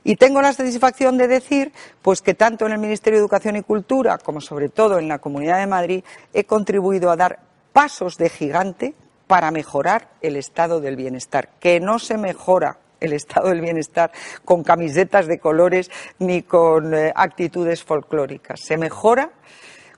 Y 0.03 0.15
tengo 0.15 0.41
la 0.41 0.53
satisfacción 0.53 1.17
de 1.17 1.27
decir 1.27 1.73
pues 2.01 2.21
que 2.21 2.33
tanto 2.33 2.65
en 2.65 2.71
el 2.71 2.79
Ministerio 2.79 3.19
de 3.19 3.23
Educación 3.23 3.57
y 3.57 3.63
Cultura 3.63 4.17
como 4.17 4.39
sobre 4.39 4.69
todo 4.69 4.97
en 4.97 5.07
la 5.07 5.19
Comunidad 5.19 5.59
de 5.59 5.67
Madrid 5.67 6.03
he 6.33 6.45
contribuido 6.45 7.11
a 7.11 7.17
dar 7.17 7.39
pasos 7.73 8.17
de 8.17 8.29
gigante 8.29 8.93
para 9.27 9.51
mejorar 9.51 10.09
el 10.21 10.37
estado 10.37 10.79
del 10.79 10.95
bienestar, 10.95 11.49
que 11.59 11.79
no 11.79 11.99
se 11.99 12.17
mejora 12.17 12.77
el 12.99 13.13
estado 13.13 13.49
del 13.49 13.61
bienestar 13.61 14.11
con 14.45 14.63
camisetas 14.63 15.27
de 15.27 15.39
colores 15.39 15.89
ni 16.19 16.43
con 16.43 16.93
eh, 16.93 17.11
actitudes 17.15 17.83
folclóricas. 17.83 18.59
Se 18.61 18.77
mejora 18.77 19.31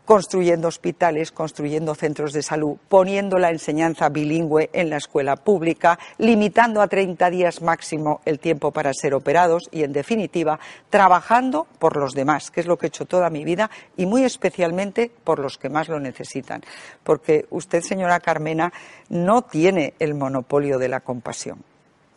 construyendo 0.06 0.68
hospitales, 0.68 1.32
construyendo 1.32 1.96
centros 1.96 2.34
de 2.34 2.42
salud, 2.42 2.78
poniendo 2.90 3.40
la 3.40 3.50
enseñanza 3.50 4.10
bilingüe 4.10 4.70
en 4.74 4.90
la 4.90 4.98
escuela 4.98 5.36
pública, 5.38 6.00
limitando 6.18 6.82
a 6.82 6.88
30 6.88 7.30
días 7.30 7.62
máximo 7.62 8.20
el 8.26 8.40
tiempo 8.40 8.72
para 8.72 8.94
ser 8.94 9.14
operados 9.14 9.70
y, 9.72 9.84
en 9.84 9.94
definitiva, 9.94 10.60
trabajando 10.90 11.68
por 11.80 11.96
los 11.96 12.14
demás, 12.14 12.52
que 12.52 12.60
es 12.60 12.68
lo 12.68 12.78
que 12.78 12.88
he 12.88 12.90
hecho 12.90 13.06
toda 13.06 13.30
mi 13.30 13.46
vida 13.46 13.70
y 13.96 14.06
muy 14.06 14.24
especialmente 14.24 15.12
por 15.24 15.40
los 15.40 15.58
que 15.58 15.70
más 15.70 15.88
lo 15.88 16.00
necesitan. 16.00 16.62
Porque 17.04 17.46
usted, 17.50 17.82
señora 17.82 18.20
Carmena, 18.20 18.74
no 19.10 19.44
tiene 19.44 19.94
el 20.00 20.16
monopolio 20.16 20.78
de 20.78 20.90
la 20.90 21.00
compasión. 21.00 21.71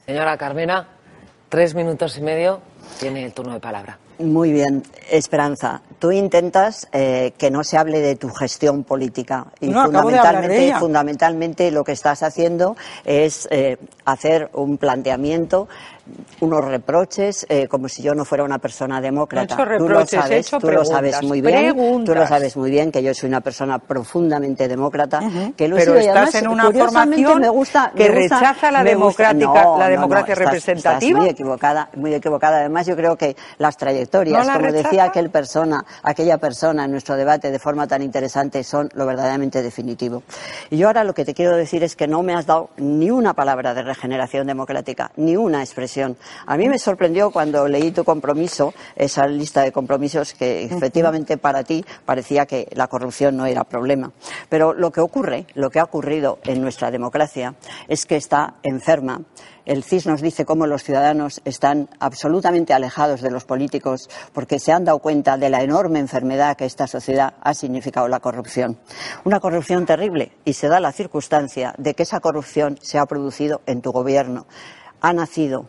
Señora 0.06 0.36
Carmena, 0.36 0.86
tres 1.48 1.74
minutos 1.74 2.18
y 2.18 2.20
medio, 2.20 2.60
tiene 3.00 3.24
el 3.24 3.32
turno 3.32 3.54
de 3.54 3.60
palabra. 3.60 3.98
Muy 4.18 4.52
bien, 4.52 4.82
Esperanza. 5.10 5.80
Tú 5.98 6.12
intentas 6.12 6.86
eh, 6.92 7.32
que 7.36 7.50
no 7.50 7.64
se 7.64 7.78
hable 7.78 8.00
de 8.00 8.14
tu 8.14 8.28
gestión 8.28 8.84
política 8.84 9.46
y 9.60 9.72
fundamentalmente, 9.72 10.74
fundamentalmente 10.78 11.70
lo 11.70 11.82
que 11.82 11.92
estás 11.92 12.22
haciendo 12.22 12.76
es 13.04 13.48
eh, 13.50 13.78
hacer 14.04 14.50
un 14.52 14.78
planteamiento 14.78 15.68
unos 16.40 16.64
reproches, 16.64 17.46
eh, 17.48 17.66
como 17.68 17.88
si 17.88 18.02
yo 18.02 18.14
no 18.14 18.24
fuera 18.24 18.44
una 18.44 18.58
persona 18.58 19.00
demócrata. 19.00 19.56
tú 19.78 19.88
lo 19.88 20.06
sabes, 20.06 20.50
tú 20.50 20.70
lo 20.70 20.84
sabes 20.84 21.22
muy 21.22 21.40
bien. 21.40 22.04
Tú 22.04 22.14
lo 22.14 22.26
sabes 22.26 22.56
muy 22.56 22.70
bien 22.70 22.92
que 22.92 23.02
yo 23.02 23.14
soy 23.14 23.28
una 23.28 23.40
persona 23.40 23.78
profundamente 23.78 24.68
demócrata. 24.68 25.20
que 25.56 25.68
Pero 25.68 25.96
estás 25.96 26.34
en 26.36 26.48
una 26.48 26.70
formación 26.70 27.40
me 27.40 27.48
gusta, 27.48 27.92
que 27.94 28.08
rechaza 28.08 28.70
la 28.70 28.84
democrática, 28.84 29.76
la 29.78 29.88
democracia 29.88 30.34
representativa. 30.34 31.20
muy 31.20 31.28
equivocada, 31.28 31.88
muy 31.96 32.14
equivocada. 32.14 32.58
Además, 32.58 32.86
yo 32.86 32.96
creo 32.96 33.16
que 33.16 33.36
las 33.58 33.76
trayectorias, 33.76 34.48
como 34.48 34.72
decía 34.72 35.04
aquel 35.04 35.30
persona, 35.30 35.84
aquella 36.02 36.38
persona 36.38 36.84
en 36.84 36.90
nuestro 36.90 37.16
debate 37.16 37.50
de 37.50 37.58
forma 37.58 37.86
tan 37.86 38.02
interesante, 38.02 38.62
son 38.62 38.90
lo 38.94 39.06
verdaderamente 39.06 39.62
definitivo. 39.62 40.22
Y 40.70 40.76
yo 40.76 40.88
ahora 40.88 41.04
lo 41.04 41.14
que 41.14 41.24
te 41.24 41.34
quiero 41.34 41.56
decir 41.56 41.82
es 41.82 41.96
que 41.96 42.06
no 42.06 42.22
me 42.22 42.34
has 42.34 42.46
dado 42.46 42.70
ni 42.76 43.10
una 43.10 43.32
palabra 43.34 43.74
de 43.74 43.82
regeneración 43.82 44.46
democrática, 44.46 45.10
ni 45.16 45.36
una 45.36 45.62
expresión 45.62 45.93
a 46.02 46.56
mí 46.56 46.68
me 46.68 46.78
sorprendió 46.78 47.30
cuando 47.30 47.68
leí 47.68 47.90
tu 47.90 48.04
compromiso, 48.04 48.74
esa 48.96 49.26
lista 49.26 49.62
de 49.62 49.72
compromisos 49.72 50.34
que 50.34 50.64
efectivamente 50.64 51.38
para 51.38 51.64
ti 51.64 51.84
parecía 52.04 52.46
que 52.46 52.68
la 52.72 52.88
corrupción 52.88 53.36
no 53.36 53.46
era 53.46 53.64
problema. 53.64 54.12
Pero 54.48 54.72
lo 54.72 54.90
que 54.90 55.00
ocurre, 55.00 55.46
lo 55.54 55.70
que 55.70 55.80
ha 55.80 55.84
ocurrido 55.84 56.38
en 56.44 56.60
nuestra 56.60 56.90
democracia 56.90 57.54
es 57.88 58.06
que 58.06 58.16
está 58.16 58.54
enferma 58.62 59.20
el 59.64 59.82
CIS 59.82 60.06
nos 60.06 60.20
dice 60.20 60.44
cómo 60.44 60.66
los 60.66 60.84
ciudadanos 60.84 61.40
están 61.46 61.88
absolutamente 61.98 62.74
alejados 62.74 63.22
de 63.22 63.30
los 63.30 63.46
políticos 63.46 64.10
porque 64.34 64.58
se 64.58 64.72
han 64.72 64.84
dado 64.84 64.98
cuenta 64.98 65.38
de 65.38 65.48
la 65.48 65.62
enorme 65.62 66.00
enfermedad 66.00 66.56
que 66.56 66.66
esta 66.66 66.86
sociedad 66.86 67.34
ha 67.40 67.54
significado 67.54 68.06
la 68.08 68.20
corrupción. 68.20 68.78
Una 69.24 69.40
corrupción 69.40 69.86
terrible 69.86 70.32
y 70.44 70.52
se 70.52 70.68
da 70.68 70.80
la 70.80 70.92
circunstancia 70.92 71.74
de 71.78 71.94
que 71.94 72.02
esa 72.02 72.20
corrupción 72.20 72.78
se 72.82 72.98
ha 72.98 73.06
producido 73.06 73.62
en 73.64 73.80
tu 73.80 73.90
gobierno. 73.90 74.46
Ha 75.00 75.14
nacido, 75.14 75.66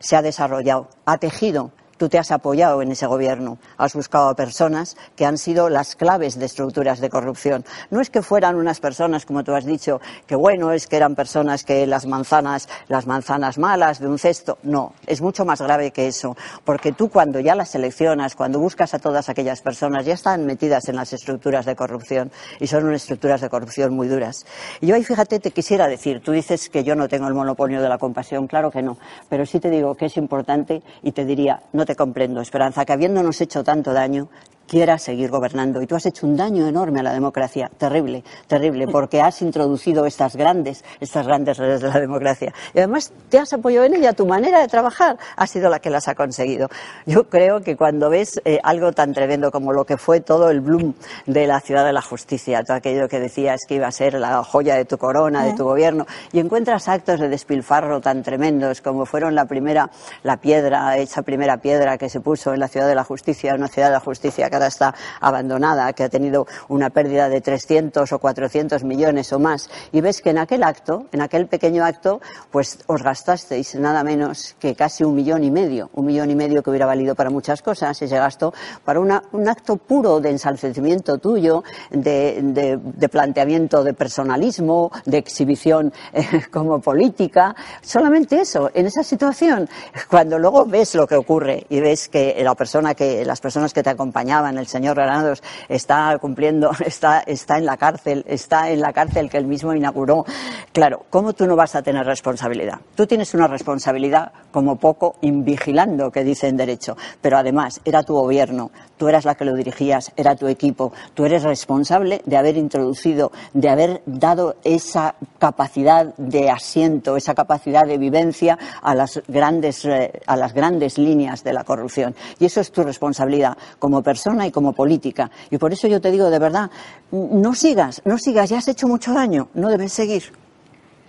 se 0.00 0.16
ha 0.16 0.22
desarrollado, 0.22 0.88
ha 1.04 1.18
tejido 1.18 1.72
tú 1.98 2.08
te 2.08 2.18
has 2.18 2.30
apoyado 2.30 2.80
en 2.80 2.92
ese 2.92 3.06
gobierno, 3.06 3.58
has 3.76 3.94
buscado 3.94 4.28
a 4.28 4.34
personas 4.34 4.96
que 5.16 5.26
han 5.26 5.36
sido 5.36 5.68
las 5.68 5.96
claves 5.96 6.38
de 6.38 6.46
estructuras 6.46 7.00
de 7.00 7.10
corrupción. 7.10 7.64
No 7.90 8.00
es 8.00 8.08
que 8.08 8.22
fueran 8.22 8.56
unas 8.56 8.80
personas, 8.80 9.26
como 9.26 9.44
tú 9.44 9.54
has 9.54 9.66
dicho, 9.66 10.00
que 10.26 10.36
bueno, 10.36 10.72
es 10.72 10.86
que 10.86 10.96
eran 10.96 11.14
personas 11.14 11.64
que 11.64 11.86
las 11.86 12.06
manzanas, 12.06 12.68
las 12.88 13.06
manzanas 13.06 13.58
malas 13.58 13.98
de 13.98 14.08
un 14.08 14.18
cesto. 14.18 14.58
No, 14.62 14.94
es 15.06 15.20
mucho 15.20 15.44
más 15.44 15.60
grave 15.60 15.90
que 15.90 16.06
eso, 16.06 16.36
porque 16.64 16.92
tú 16.92 17.10
cuando 17.10 17.40
ya 17.40 17.54
las 17.54 17.70
seleccionas, 17.70 18.34
cuando 18.34 18.60
buscas 18.60 18.94
a 18.94 18.98
todas 18.98 19.28
aquellas 19.28 19.60
personas, 19.60 20.06
ya 20.06 20.14
están 20.14 20.46
metidas 20.46 20.88
en 20.88 20.96
las 20.96 21.12
estructuras 21.12 21.66
de 21.66 21.74
corrupción 21.74 22.30
y 22.60 22.66
son 22.68 22.84
unas 22.84 23.02
estructuras 23.02 23.40
de 23.40 23.48
corrupción 23.48 23.94
muy 23.94 24.08
duras. 24.08 24.46
Y 24.80 24.86
yo 24.86 24.94
ahí, 24.94 25.02
fíjate, 25.02 25.40
te 25.40 25.50
quisiera 25.50 25.88
decir, 25.88 26.22
tú 26.22 26.32
dices 26.32 26.68
que 26.68 26.84
yo 26.84 26.94
no 26.94 27.08
tengo 27.08 27.26
el 27.26 27.34
monopolio 27.34 27.82
de 27.82 27.88
la 27.88 27.98
compasión, 27.98 28.46
claro 28.46 28.70
que 28.70 28.82
no, 28.82 28.98
pero 29.28 29.44
sí 29.44 29.58
te 29.58 29.70
digo 29.70 29.94
que 29.94 30.06
es 30.06 30.16
importante 30.16 30.82
y 31.02 31.12
te 31.12 31.24
diría, 31.24 31.60
no 31.72 31.84
te 31.88 31.96
comprendo, 31.96 32.42
Esperanza, 32.42 32.84
que 32.84 32.92
habiéndonos 32.92 33.40
hecho 33.40 33.64
tanto 33.64 33.94
daño, 33.94 34.28
quiera 34.68 34.98
seguir 34.98 35.30
gobernando. 35.30 35.82
Y 35.82 35.86
tú 35.86 35.96
has 35.96 36.06
hecho 36.06 36.26
un 36.26 36.36
daño 36.36 36.68
enorme 36.68 37.00
a 37.00 37.02
la 37.02 37.12
democracia, 37.12 37.70
terrible, 37.78 38.22
terrible, 38.46 38.86
porque 38.86 39.20
has 39.20 39.42
introducido 39.42 40.06
estas 40.06 40.36
grandes, 40.36 40.84
estas 41.00 41.26
grandes 41.26 41.56
redes 41.56 41.80
de 41.80 41.88
la 41.88 41.98
democracia. 41.98 42.52
Y 42.74 42.78
además 42.78 43.10
te 43.30 43.38
has 43.38 43.52
apoyado 43.52 43.86
en 43.86 43.94
ella, 43.94 44.12
tu 44.12 44.26
manera 44.26 44.60
de 44.60 44.68
trabajar 44.68 45.18
ha 45.36 45.46
sido 45.46 45.70
la 45.70 45.80
que 45.80 45.90
las 45.90 46.06
ha 46.06 46.14
conseguido. 46.14 46.68
Yo 47.06 47.28
creo 47.28 47.62
que 47.62 47.76
cuando 47.76 48.10
ves 48.10 48.40
eh, 48.44 48.58
algo 48.62 48.92
tan 48.92 49.12
tremendo 49.14 49.50
como 49.50 49.72
lo 49.72 49.84
que 49.84 49.96
fue 49.96 50.20
todo 50.20 50.50
el 50.50 50.60
bloom 50.60 50.94
de 51.26 51.46
la 51.46 51.60
ciudad 51.60 51.84
de 51.84 51.92
la 51.92 52.02
justicia, 52.02 52.62
todo 52.62 52.76
aquello 52.76 53.08
que 53.08 53.18
decías 53.18 53.62
que 53.66 53.76
iba 53.76 53.86
a 53.86 53.92
ser 53.92 54.14
la 54.14 54.44
joya 54.44 54.76
de 54.76 54.84
tu 54.84 54.98
corona, 54.98 55.44
de 55.44 55.54
tu 55.54 55.64
gobierno, 55.64 56.06
y 56.32 56.40
encuentras 56.40 56.88
actos 56.88 57.18
de 57.20 57.28
despilfarro 57.28 58.00
tan 58.00 58.22
tremendos 58.22 58.82
como 58.82 59.06
fueron 59.06 59.34
la 59.34 59.46
primera, 59.46 59.90
la 60.22 60.36
piedra, 60.36 60.96
esa 60.98 61.22
primera 61.22 61.56
piedra 61.56 61.96
que 61.96 62.10
se 62.10 62.20
puso 62.20 62.52
en 62.52 62.60
la 62.60 62.68
ciudad 62.68 62.86
de 62.86 62.94
la 62.94 63.04
justicia, 63.04 63.54
una 63.54 63.68
ciudad 63.68 63.88
de 63.88 63.94
la 63.94 64.00
justicia 64.00 64.50
que 64.50 64.57
está 64.66 64.94
abandonada, 65.20 65.92
que 65.92 66.04
ha 66.04 66.08
tenido 66.08 66.46
una 66.68 66.90
pérdida 66.90 67.28
de 67.28 67.40
300 67.40 68.12
o 68.12 68.18
400 68.18 68.84
millones 68.84 69.32
o 69.32 69.38
más, 69.38 69.70
y 69.92 70.00
ves 70.00 70.20
que 70.20 70.30
en 70.30 70.38
aquel 70.38 70.62
acto, 70.62 71.06
en 71.12 71.20
aquel 71.20 71.46
pequeño 71.46 71.84
acto, 71.84 72.20
pues 72.50 72.78
os 72.86 73.02
gastasteis 73.02 73.74
nada 73.76 74.02
menos 74.04 74.56
que 74.58 74.74
casi 74.74 75.04
un 75.04 75.14
millón 75.14 75.44
y 75.44 75.50
medio, 75.50 75.90
un 75.94 76.06
millón 76.06 76.30
y 76.30 76.34
medio 76.34 76.62
que 76.62 76.70
hubiera 76.70 76.86
valido 76.86 77.14
para 77.14 77.30
muchas 77.30 77.62
cosas, 77.62 78.00
y 78.02 78.08
se 78.08 78.18
gastó 78.18 78.52
para 78.84 79.00
un 79.00 79.48
acto 79.48 79.76
puro 79.76 80.20
de 80.20 80.30
ensalcecimiento 80.30 81.18
tuyo, 81.18 81.62
de, 81.90 82.78
planteamiento 83.10 83.82
de 83.82 83.94
personalismo, 83.94 84.90
de 85.04 85.18
exhibición 85.18 85.92
eh, 86.12 86.42
como 86.50 86.80
política, 86.80 87.54
solamente 87.80 88.40
eso, 88.40 88.70
en 88.74 88.86
esa 88.86 89.02
situación, 89.02 89.68
cuando 90.08 90.38
luego 90.38 90.66
ves 90.66 90.94
lo 90.94 91.06
que 91.06 91.16
ocurre 91.16 91.66
y 91.68 91.80
ves 91.80 92.08
que 92.08 92.36
la 92.42 92.54
persona 92.54 92.94
que, 92.94 93.24
las 93.24 93.40
personas 93.40 93.72
que 93.72 93.82
te 93.82 93.90
acompañaban, 93.90 94.47
el 94.56 94.66
señor 94.66 94.96
Granados 94.96 95.42
está 95.68 96.16
cumpliendo, 96.18 96.70
está, 96.86 97.20
está 97.20 97.58
en 97.58 97.66
la 97.66 97.76
cárcel, 97.76 98.24
está 98.26 98.70
en 98.70 98.80
la 98.80 98.92
cárcel 98.92 99.28
que 99.28 99.36
él 99.36 99.46
mismo 99.46 99.74
inauguró. 99.74 100.24
Claro, 100.72 101.04
¿cómo 101.10 101.32
tú 101.32 101.46
no 101.46 101.56
vas 101.56 101.74
a 101.74 101.82
tener 101.82 102.06
responsabilidad? 102.06 102.78
Tú 102.94 103.06
tienes 103.06 103.34
una 103.34 103.48
responsabilidad 103.48 104.32
como 104.50 104.76
poco 104.76 105.16
invigilando, 105.20 106.10
que 106.10 106.24
dice 106.24 106.48
en 106.48 106.56
derecho, 106.56 106.96
pero 107.20 107.36
además 107.36 107.80
era 107.84 108.02
tu 108.02 108.14
gobierno, 108.14 108.70
tú 108.96 109.08
eras 109.08 109.24
la 109.24 109.34
que 109.34 109.44
lo 109.44 109.54
dirigías, 109.54 110.12
era 110.16 110.36
tu 110.36 110.46
equipo, 110.46 110.92
tú 111.14 111.26
eres 111.26 111.42
responsable 111.42 112.22
de 112.24 112.36
haber 112.36 112.56
introducido, 112.56 113.32
de 113.52 113.68
haber 113.68 114.02
dado 114.06 114.56
esa 114.64 115.14
capacidad 115.38 116.14
de 116.16 116.50
asiento, 116.50 117.16
esa 117.16 117.34
capacidad 117.34 117.86
de 117.86 117.98
vivencia 117.98 118.58
a 118.82 118.94
las 118.94 119.22
grandes, 119.28 119.84
eh, 119.84 120.12
a 120.26 120.36
las 120.36 120.52
grandes 120.52 120.98
líneas 120.98 121.44
de 121.44 121.52
la 121.52 121.64
corrupción. 121.64 122.14
Y 122.38 122.46
eso 122.46 122.60
es 122.60 122.70
tu 122.70 122.82
responsabilidad 122.82 123.56
como 123.78 124.02
persona 124.02 124.37
y 124.46 124.50
como 124.50 124.72
política. 124.72 125.30
Y 125.50 125.58
por 125.58 125.72
eso 125.72 125.88
yo 125.88 126.00
te 126.00 126.10
digo, 126.10 126.30
de 126.30 126.38
verdad, 126.38 126.70
no 127.10 127.54
sigas, 127.54 128.02
no 128.04 128.18
sigas, 128.18 128.50
ya 128.50 128.58
has 128.58 128.68
hecho 128.68 128.86
mucho 128.86 129.12
daño, 129.12 129.48
no 129.54 129.68
debes 129.68 129.92
seguir. 129.92 130.32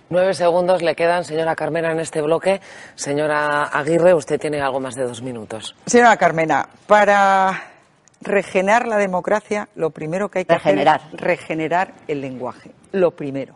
Nueve 0.08 0.34
segundos 0.34 0.82
le 0.82 0.96
quedan, 0.96 1.24
señora 1.24 1.54
Carmena, 1.54 1.92
en 1.92 2.00
este 2.00 2.20
bloque. 2.20 2.60
Señora 2.96 3.64
Aguirre, 3.64 4.12
usted 4.12 4.40
tiene 4.40 4.60
algo 4.60 4.80
más 4.80 4.96
de 4.96 5.04
dos 5.04 5.22
minutos. 5.22 5.76
Señora 5.86 6.16
Carmena, 6.16 6.68
para 6.88 7.70
regenerar 8.20 8.88
la 8.88 8.96
democracia, 8.96 9.68
lo 9.76 9.90
primero 9.90 10.28
que 10.28 10.40
hay 10.40 10.44
que 10.46 10.54
hacer 10.54 10.78
es 10.78 10.86
regenerar 11.12 11.94
el 12.08 12.20
lenguaje. 12.20 12.72
Lo 12.90 13.12
primero. 13.12 13.54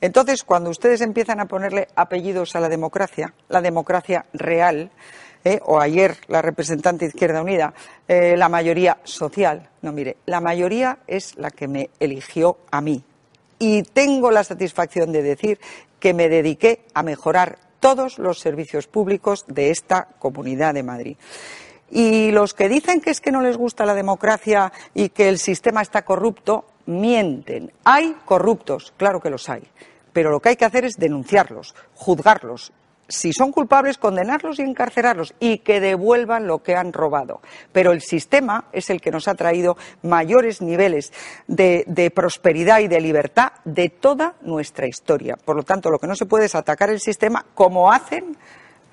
Entonces, 0.00 0.42
cuando 0.42 0.70
ustedes 0.70 1.00
empiezan 1.00 1.40
a 1.40 1.46
ponerle 1.46 1.88
apellidos 1.94 2.56
a 2.56 2.60
la 2.60 2.68
democracia, 2.68 3.32
la 3.48 3.60
democracia 3.60 4.26
real, 4.32 4.90
eh, 5.44 5.60
o 5.64 5.78
ayer 5.78 6.16
la 6.28 6.42
representante 6.42 7.06
Izquierda 7.06 7.42
Unida, 7.42 7.74
eh, 8.08 8.36
la 8.36 8.48
mayoría 8.48 8.98
social, 9.04 9.68
no, 9.82 9.92
mire, 9.92 10.16
la 10.26 10.40
mayoría 10.40 10.98
es 11.06 11.36
la 11.36 11.50
que 11.50 11.68
me 11.68 11.90
eligió 12.00 12.58
a 12.70 12.80
mí, 12.80 13.04
y 13.58 13.82
tengo 13.82 14.30
la 14.30 14.44
satisfacción 14.44 15.12
de 15.12 15.22
decir 15.22 15.60
que 16.00 16.14
me 16.14 16.28
dediqué 16.28 16.84
a 16.94 17.02
mejorar 17.02 17.58
todos 17.80 18.18
los 18.18 18.38
servicios 18.38 18.86
públicos 18.86 19.44
de 19.46 19.70
esta 19.70 20.08
Comunidad 20.18 20.74
de 20.74 20.82
Madrid. 20.82 21.16
Y 21.90 22.30
los 22.30 22.54
que 22.54 22.68
dicen 22.68 23.00
que 23.00 23.10
es 23.10 23.20
que 23.20 23.30
no 23.30 23.42
les 23.42 23.56
gusta 23.56 23.84
la 23.84 23.94
democracia 23.94 24.72
y 24.94 25.10
que 25.10 25.28
el 25.28 25.38
sistema 25.38 25.82
está 25.82 26.02
corrupto, 26.02 26.64
mienten. 26.86 27.72
Hay 27.84 28.16
corruptos, 28.24 28.92
claro 28.96 29.20
que 29.20 29.30
los 29.30 29.48
hay. 29.48 29.62
Pero 30.12 30.30
lo 30.30 30.40
que 30.40 30.50
hay 30.50 30.56
que 30.56 30.64
hacer 30.64 30.84
es 30.84 30.96
denunciarlos, 30.96 31.74
juzgarlos 31.94 32.72
si 33.08 33.32
son 33.32 33.52
culpables, 33.52 33.98
condenarlos 33.98 34.58
y 34.58 34.62
encarcelarlos 34.62 35.34
y 35.40 35.58
que 35.58 35.80
devuelvan 35.80 36.46
lo 36.46 36.62
que 36.62 36.74
han 36.74 36.92
robado. 36.92 37.40
Pero 37.72 37.92
el 37.92 38.00
sistema 38.00 38.66
es 38.72 38.90
el 38.90 39.00
que 39.00 39.10
nos 39.10 39.28
ha 39.28 39.34
traído 39.34 39.76
mayores 40.02 40.62
niveles 40.62 41.12
de, 41.46 42.12
prosperidad 42.14 42.80
y 42.80 42.88
de 42.88 43.00
libertad 43.00 43.52
de 43.64 43.88
toda 43.88 44.34
nuestra 44.42 44.86
historia. 44.86 45.36
Por 45.36 45.56
lo 45.56 45.62
tanto, 45.62 45.90
lo 45.90 45.98
que 45.98 46.06
no 46.06 46.16
se 46.16 46.26
puede 46.26 46.46
es 46.46 46.54
atacar 46.54 46.90
el 46.90 47.00
sistema 47.00 47.44
como 47.54 47.92
hacen 47.92 48.36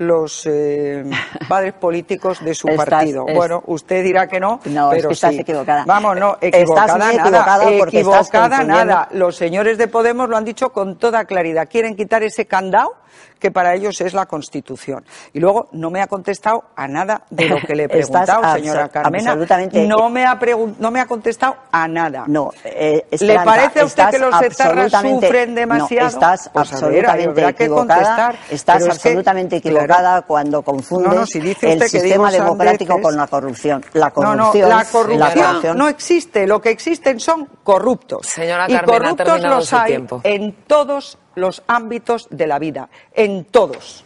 los 0.01 0.47
eh, 0.47 1.03
padres 1.47 1.73
políticos 1.73 2.43
de 2.43 2.55
su 2.55 2.67
partido. 2.75 3.25
Bueno, 3.25 3.63
usted 3.67 4.03
dirá 4.03 4.27
que 4.27 4.39
no, 4.39 4.59
pero 4.63 4.91
es 4.91 5.07
que 5.07 5.13
estás 5.13 5.35
equivocada. 5.35 5.85
Vamos, 5.85 6.17
no, 6.17 6.37
equivocada 6.41 6.97
nada, 6.97 7.69
equivocada 7.69 8.63
nada. 8.63 9.07
Los 9.11 9.35
señores 9.35 9.77
de 9.77 9.87
Podemos 9.87 10.27
lo 10.29 10.37
han 10.37 10.45
dicho 10.45 10.71
con 10.71 10.97
toda 10.97 11.25
claridad. 11.25 11.67
Quieren 11.69 11.95
quitar 11.95 12.23
ese 12.23 12.45
candado 12.45 12.95
que 13.39 13.51
para 13.51 13.73
ellos 13.73 13.99
es 14.01 14.13
la 14.13 14.27
Constitución. 14.27 15.03
Y 15.33 15.39
luego 15.39 15.67
no 15.71 15.89
me 15.89 16.01
ha 16.01 16.07
contestado 16.07 16.63
a 16.75 16.87
nada 16.87 17.23
de 17.29 17.49
lo 17.49 17.57
que 17.57 17.75
le 17.75 17.83
he 17.83 17.89
preguntado, 17.89 18.53
señora 18.53 18.87
Carmena. 18.89 19.35
No 19.35 20.09
me, 20.09 20.25
ha 20.25 20.39
no 20.79 20.91
me 20.91 20.99
ha 20.99 21.05
contestado 21.07 21.55
a 21.71 21.87
nada. 21.87 22.25
No, 22.27 22.51
eh, 22.63 23.05
¿Le 23.19 23.35
parece 23.39 23.81
a 23.81 23.85
usted 23.85 24.09
que 24.09 24.19
los 24.19 24.41
etarras 24.41 24.91
sufren 24.91 25.55
demasiado? 25.55 26.03
No, 26.03 26.07
estás 26.07 26.49
pues 26.53 26.71
absolutamente 26.71 27.47
equivocada. 27.47 28.33
Estás 28.49 28.87
absolutamente 28.87 29.55
equivocada 29.57 29.90
cuando 30.25 30.61
confundes 30.61 31.35
el 31.35 31.81
sistema 31.89 32.31
democrático 32.31 33.01
con 33.01 33.15
la 33.15 33.27
corrupción. 33.27 33.83
La 33.93 34.11
corrupción, 34.11 34.69
no, 34.69 34.75
la 34.75 34.85
corrupción, 34.85 35.77
no 35.77 35.87
existe. 35.87 36.47
Lo 36.47 36.61
que 36.61 36.69
existen 36.69 37.19
son 37.19 37.47
corruptos. 37.63 38.27
Señora 38.27 38.65
y 38.67 38.73
Carmena, 38.73 39.15
corruptos 39.15 39.41
los 39.41 39.73
hay 39.73 39.87
tiempo. 39.87 40.21
en 40.23 40.53
todos 40.67 41.17
los 41.35 41.63
ámbitos 41.67 42.27
de 42.29 42.47
la 42.47 42.59
vida, 42.59 42.89
en 43.13 43.45
todos. 43.45 44.03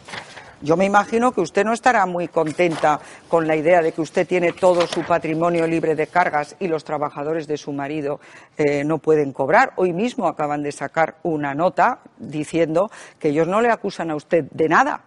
Yo 0.62 0.76
me 0.76 0.86
imagino 0.86 1.32
que 1.32 1.42
usted 1.42 1.64
no 1.64 1.74
estará 1.74 2.06
muy 2.06 2.28
contenta 2.28 2.98
con 3.28 3.46
la 3.46 3.54
idea 3.54 3.82
de 3.82 3.92
que 3.92 4.00
usted 4.00 4.26
tiene 4.26 4.52
todo 4.52 4.86
su 4.86 5.02
patrimonio 5.02 5.66
libre 5.66 5.94
de 5.94 6.06
cargas 6.06 6.56
y 6.58 6.66
los 6.66 6.82
trabajadores 6.82 7.46
de 7.46 7.58
su 7.58 7.72
marido 7.72 8.20
eh, 8.56 8.82
no 8.82 8.96
pueden 8.98 9.32
cobrar. 9.32 9.74
Hoy 9.76 9.92
mismo 9.92 10.26
acaban 10.26 10.62
de 10.62 10.72
sacar 10.72 11.16
una 11.24 11.54
nota 11.54 11.98
diciendo 12.16 12.90
que 13.18 13.28
ellos 13.28 13.46
no 13.46 13.60
le 13.60 13.70
acusan 13.70 14.10
a 14.10 14.16
usted 14.16 14.44
de 14.50 14.68
nada 14.68 15.02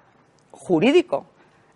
jurídico. 0.52 1.26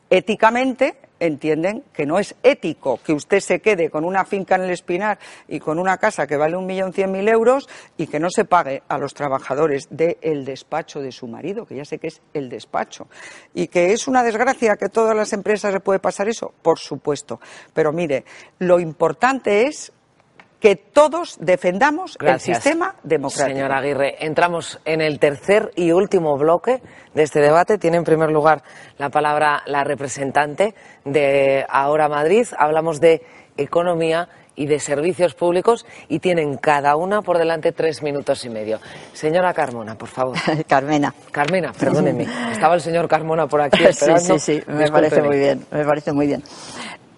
Éticamente 0.10 0.98
entienden 1.20 1.84
que 1.94 2.06
no 2.06 2.20
es 2.20 2.36
ético 2.44 3.00
que 3.03 3.13
usted 3.13 3.39
se 3.39 3.62
quede 3.62 3.89
con 3.89 4.03
una 4.03 4.25
finca 4.25 4.56
en 4.56 4.63
el 4.63 4.72
Espinar 4.72 5.18
y 5.48 5.60
con 5.60 5.80
una 5.80 5.98
casa 5.98 6.27
que 6.27 6.38
vale 6.38 6.58
un 6.58 6.65
millón 6.65 6.92
cien 6.92 7.12
mil 7.12 7.27
euros 7.27 7.68
y 7.98 8.08
que 8.08 8.20
no 8.20 8.30
se 8.30 8.46
pague 8.46 8.84
a 8.88 8.98
los 8.98 9.13
trabajadores 9.13 9.88
del 9.89 10.46
despacho 10.46 11.00
de 11.00 11.12
su 11.12 11.27
marido, 11.27 11.65
que 11.65 11.75
ya 11.75 11.86
sé 11.86 11.98
que 11.98 12.08
es 12.08 12.22
el 12.34 12.50
despacho. 12.50 13.08
Y 13.53 13.68
que 13.68 13.94
es 13.94 14.08
una 14.08 14.24
desgracia 14.24 14.75
que 14.75 14.89
todas 14.89 15.15
las 15.15 15.34
empresas 15.34 15.74
le 15.74 15.80
puede 15.80 16.00
pasar 16.00 16.27
eso, 16.27 16.53
por 16.62 16.80
supuesto. 16.80 17.39
Pero 17.74 17.94
mire, 17.94 18.25
lo 18.60 18.80
importante 18.80 19.68
es 19.68 19.94
que 20.63 20.77
todos 20.77 21.36
defendamos 21.41 22.17
el 22.22 22.39
sistema 22.39 22.96
democrático. 23.03 23.53
Señora 23.53 23.79
Aguirre, 23.79 24.25
entramos 24.25 24.79
en 24.86 25.01
el 25.01 25.20
tercer 25.20 25.74
y 25.75 25.91
último 25.91 26.38
bloque 26.38 26.82
de 27.13 27.24
este 27.24 27.41
debate. 27.41 27.77
Tiene 27.77 27.98
en 27.98 28.05
primer 28.05 28.32
lugar 28.32 28.63
la 28.98 29.10
palabra 29.10 29.63
la 29.65 29.84
representante 29.84 30.74
de 31.03 31.65
Ahora 31.67 32.08
Madrid. 32.08 32.48
Hablamos 32.58 33.01
de 33.01 33.24
economía 33.58 34.29
y 34.55 34.67
de 34.67 34.79
servicios 34.79 35.34
públicos 35.34 35.86
y 36.08 36.20
tienen 36.20 36.55
cada 36.55 36.96
una 36.96 37.22
por 37.22 37.38
delante 37.38 37.74
tres 37.74 38.01
minutos 38.01 38.46
y 38.46 38.50
medio. 38.50 38.79
Señora 39.12 39.53
Carmona, 39.53 39.96
por 39.98 40.08
favor. 40.08 40.38
Carmena. 40.67 41.13
Carmena, 41.29 41.74
perdóneme. 41.74 42.25
Estaba 42.53 42.75
el 42.75 42.82
señor 42.82 43.10
Carmona 43.10 43.48
por 43.48 43.62
aquí 43.62 43.84
esperando. 43.89 44.39
Sí, 44.39 44.53
sí, 44.53 44.62
sí, 44.62 44.72
me 44.72 44.89
parece 44.89 45.22
muy 45.22 45.38
bien, 45.39 45.65
me 45.72 45.84
parece 45.84 46.13
muy 46.13 46.25
bien. 46.25 46.41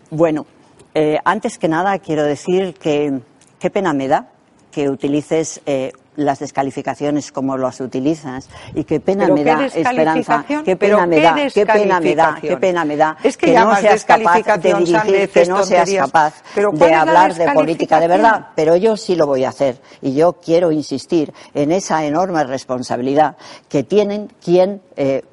Bueno, 0.10 0.48
eh, 0.96 1.20
antes 1.24 1.60
que 1.60 1.68
nada 1.68 2.00
quiero 2.00 2.24
decir 2.24 2.74
que 2.74 3.20
qué 3.60 3.70
pena 3.70 3.94
me 3.94 4.08
da 4.08 4.28
que 4.72 4.90
utilices 4.90 5.62
eh, 5.66 5.94
las 6.18 6.40
descalificaciones 6.40 7.32
como 7.32 7.58
las 7.58 7.80
utilizas 7.80 8.50
y 8.74 8.84
qué 8.84 9.00
pena 9.00 9.28
me 9.28 9.44
da 9.44 9.66
esperanza 9.66 10.46
qué 10.64 10.76
pena 10.76 11.06
me 11.06 11.22
da 11.22 11.36
qué 11.54 11.66
pena 11.66 12.00
me 12.00 12.16
da 12.16 12.38
qué 12.42 12.58
pena 12.58 12.86
me 12.86 12.98
da 12.98 13.18
es 13.24 13.38
que, 13.38 13.54
no 13.54 13.76
seas 13.76 14.06
capaz 14.06 14.42
de 14.58 14.74
dirigir 14.74 15.30
que 15.30 15.46
no 15.46 15.64
seas 15.64 15.90
capaz 15.92 16.44
de 16.56 16.94
hablar 16.94 17.34
de 17.34 17.52
política 17.52 18.00
de 18.00 18.08
verdad. 18.08 18.48
pero 18.56 18.76
yo 18.76 18.98
sí 18.98 19.16
lo 19.16 19.28
voy 19.28 19.44
a 19.44 19.50
hacer 19.50 19.82
y 20.02 20.14
yo 20.14 20.34
quiero 20.34 20.72
insistir 20.72 21.34
en 21.54 21.72
esa 21.72 22.06
enorme 22.06 22.44
responsabilidad 22.44 23.36
que 23.70 23.84
tienen 23.84 24.32
quien 24.44 24.82
eh, 24.96 25.24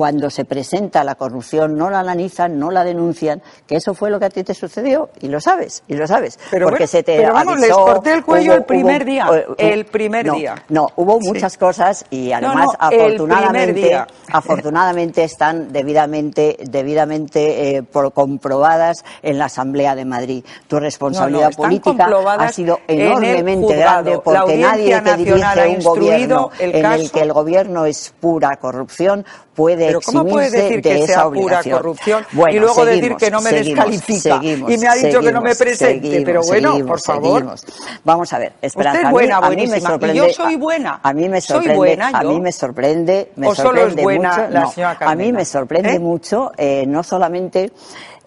cuando 0.00 0.30
se 0.30 0.46
presenta 0.46 1.04
la 1.04 1.14
corrupción 1.14 1.76
no 1.76 1.90
la 1.90 2.00
analizan, 2.00 2.58
no 2.58 2.70
la 2.70 2.84
denuncian, 2.84 3.42
que 3.66 3.76
eso 3.76 3.92
fue 3.92 4.08
lo 4.08 4.18
que 4.18 4.24
a 4.24 4.30
ti 4.30 4.42
te 4.42 4.54
sucedió 4.54 5.10
y 5.20 5.28
lo 5.28 5.42
sabes, 5.42 5.82
y 5.88 5.94
lo 5.94 6.06
sabes, 6.06 6.38
pero 6.50 6.68
porque 6.70 6.86
se 6.86 7.02
te 7.02 7.18
pero 7.18 7.34
vamos, 7.34 7.60
les 7.60 7.70
corté 7.70 8.14
el 8.14 8.24
cuello 8.24 8.54
el 8.54 8.64
primer 8.64 9.04
día, 9.04 9.28
el 9.58 9.84
primer 9.84 10.32
día. 10.32 10.54
No, 10.70 10.86
hubo 10.96 11.20
muchas 11.20 11.58
cosas 11.58 12.06
y 12.08 12.32
además 12.32 12.68
afortunadamente, 12.78 14.02
afortunadamente 14.32 15.22
están 15.22 15.70
debidamente, 15.70 16.56
debidamente 16.62 17.76
eh, 17.76 17.84
comprobadas 18.14 19.04
en 19.20 19.36
la 19.36 19.44
Asamblea 19.44 19.94
de 19.94 20.06
Madrid. 20.06 20.44
Tu 20.66 20.80
responsabilidad 20.80 21.52
política 21.52 22.08
ha 22.38 22.48
sido 22.50 22.80
enormemente 22.88 23.76
grande 23.76 24.18
porque 24.24 24.56
nadie 24.56 24.98
te 24.98 25.16
dirige 25.18 25.68
un 25.68 25.84
gobierno 25.84 26.50
en 26.58 26.86
el 26.86 27.10
que 27.10 27.20
el 27.20 27.34
gobierno 27.34 27.84
es 27.84 28.14
pura 28.18 28.56
corrupción 28.56 29.26
puede 29.60 29.86
¿Pero 29.88 30.00
cómo 30.00 30.24
puede 30.24 30.50
decir 30.50 30.80
que 30.80 31.06
sea 31.06 31.28
pura 31.28 31.62
corrupción 31.62 32.24
y 32.50 32.58
luego 32.58 32.84
decir 32.84 33.14
que 33.16 33.30
no 33.30 33.40
me 33.42 33.50
descalifica? 33.50 34.40
y 34.42 34.56
me 34.56 34.88
ha 34.88 34.94
dicho 34.94 35.20
que 35.20 35.32
no 35.32 35.40
me 35.42 35.54
presente, 35.54 36.22
pero 36.24 36.42
bueno, 36.42 36.78
por 36.86 37.00
favor. 37.00 37.54
Vamos 38.04 38.32
a 38.32 38.38
ver, 38.38 38.52
Esperanza. 38.62 38.98
Usted 38.98 39.06
es 39.08 39.12
buena, 39.12 39.36
a 39.36 39.50
mí, 39.50 39.66
me 39.66 39.80
sorprende, 39.80 40.14
y 40.14 40.18
yo 40.18 40.32
soy 40.32 40.56
buena. 40.56 41.00
A, 41.02 41.12
mí 41.12 41.28
me 41.28 41.40
sorprende, 41.40 41.68
soy 41.68 41.76
buena, 41.76 42.08
a 42.08 42.22
mí 42.22 42.40
me 42.40 42.52
sorprende, 42.52 43.32
me 43.36 43.48
¿O 43.48 43.54
sorprende 43.54 43.80
solo 43.80 44.00
es 44.00 44.02
buena 44.02 44.30
mucho, 44.30 44.48
la 44.50 44.60
no, 44.60 44.72
señora 44.72 44.98
a 45.00 45.14
mí 45.14 45.32
me 45.32 45.42
¿Eh? 45.42 45.44
sorprende 45.44 45.98
mucho, 45.98 46.52
eh, 46.56 46.84
no 46.86 47.02
solamente 47.02 47.72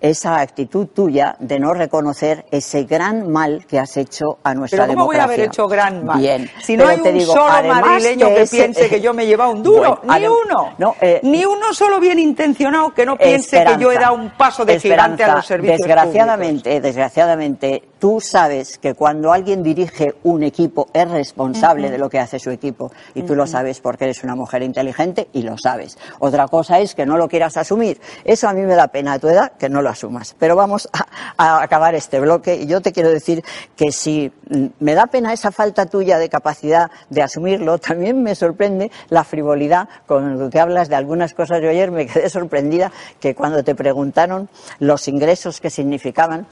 esa 0.03 0.39
actitud 0.41 0.87
tuya 0.87 1.35
de 1.39 1.59
no 1.59 1.73
reconocer 1.73 2.45
ese 2.51 2.83
gran 2.83 3.31
mal 3.31 3.65
que 3.65 3.79
has 3.79 3.95
hecho 3.97 4.37
a 4.43 4.53
nuestra 4.53 4.83
¿Pero 4.85 4.93
cómo 4.99 5.11
democracia. 5.11 5.25
voy 5.25 5.31
a 5.31 5.35
haber 5.35 5.47
hecho 5.47 5.67
gran 5.67 6.05
mal? 6.05 6.19
Bien. 6.19 6.49
Si 6.61 6.75
no 6.77 6.87
hay 6.87 6.97
te 7.01 7.09
un 7.11 7.17
digo, 7.19 7.33
solo 7.33 7.63
madrileño 7.73 8.27
que 8.27 8.41
ese- 8.41 8.57
piense 8.57 8.89
que 8.89 8.99
yo 9.01 9.13
me 9.13 9.23
he 9.23 9.27
llevado 9.27 9.51
un 9.51 9.63
duro, 9.63 10.01
Bueno, 10.03 10.19
ni 10.19 10.27
uno. 10.27 10.73
no, 10.77 10.95
eh, 10.99 11.21
ni 11.23 11.45
uno 11.45 11.73
solo 11.73 11.99
bien 12.01 12.19
intencionado 12.19 12.93
que 12.93 13.05
no 13.05 13.17
piense 13.17 13.63
que 13.63 13.77
yo 13.79 13.91
he 13.91 13.95
dado 13.97 14.15
un 14.15 14.31
paso 14.31 14.65
de 14.65 14.77
gigante 14.79 15.23
a 15.23 15.35
los 15.35 15.45
servicios 15.45 15.79
desgraciadamente, 15.79 16.81
desgraciadamente, 16.81 17.83
tú 17.97 18.19
sabes 18.19 18.77
que 18.79 18.95
cuando 18.95 19.31
alguien 19.31 19.63
dirige 19.63 20.13
un 20.23 20.43
equipo 20.43 20.89
es 20.93 21.09
responsable 21.09 21.89
de 21.89 21.97
lo 21.97 22.09
que 22.09 22.19
hace 22.19 22.39
su 22.39 22.49
equipo 22.49 22.91
y 23.15 23.21
tú 23.23 23.35
lo 23.35 23.47
sabes 23.47 23.79
porque 23.79 24.03
eres 24.03 24.21
una 24.23 24.35
mujer 24.35 24.63
inteligente 24.63 25.29
y 25.31 25.43
lo 25.43 25.57
sabes. 25.57 25.97
Otra 26.19 26.47
cosa 26.49 26.79
es 26.79 26.93
que 26.93 27.05
no 27.05 27.17
lo 27.17 27.29
quieras 27.29 27.55
asumir. 27.55 28.01
Eso 28.25 28.49
a 28.49 28.53
mí 28.53 28.61
me 28.63 28.75
da 28.75 28.87
pena 28.89 29.13
a 29.13 29.19
tu 29.19 29.29
edad 29.29 29.53
que 29.57 29.69
no 29.69 29.81
lo 29.81 29.92
Pero 30.39 30.55
vamos 30.55 30.89
a, 31.37 31.61
acabar 31.61 31.95
este 31.95 32.19
bloque 32.19 32.55
y 32.55 32.67
yo 32.67 32.81
te 32.81 32.91
quiero 32.91 33.09
decir 33.09 33.43
que 33.75 33.91
si 33.91 34.31
me 34.79 34.93
da 34.93 35.07
pena 35.07 35.33
esa 35.33 35.51
falta 35.51 35.85
tuya 35.85 36.17
de 36.17 36.29
capacidad 36.29 36.91
de 37.09 37.21
asumirlo, 37.21 37.77
también 37.79 38.23
me 38.23 38.35
sorprende 38.35 38.91
la 39.09 39.23
frivolidad 39.23 39.89
con 40.07 40.39
lo 40.39 40.49
que 40.49 40.59
hablas 40.59 40.89
de 40.89 40.95
algunas 40.95 41.33
cosas. 41.33 41.61
Yo 41.61 41.69
ayer 41.69 41.91
me 41.91 42.05
quedé 42.07 42.29
sorprendida 42.29 42.91
que 43.19 43.35
cuando 43.35 43.63
te 43.63 43.75
preguntaron 43.75 44.49
los 44.79 45.07
ingresos 45.07 45.61
que 45.61 45.69
significaban 45.69 46.47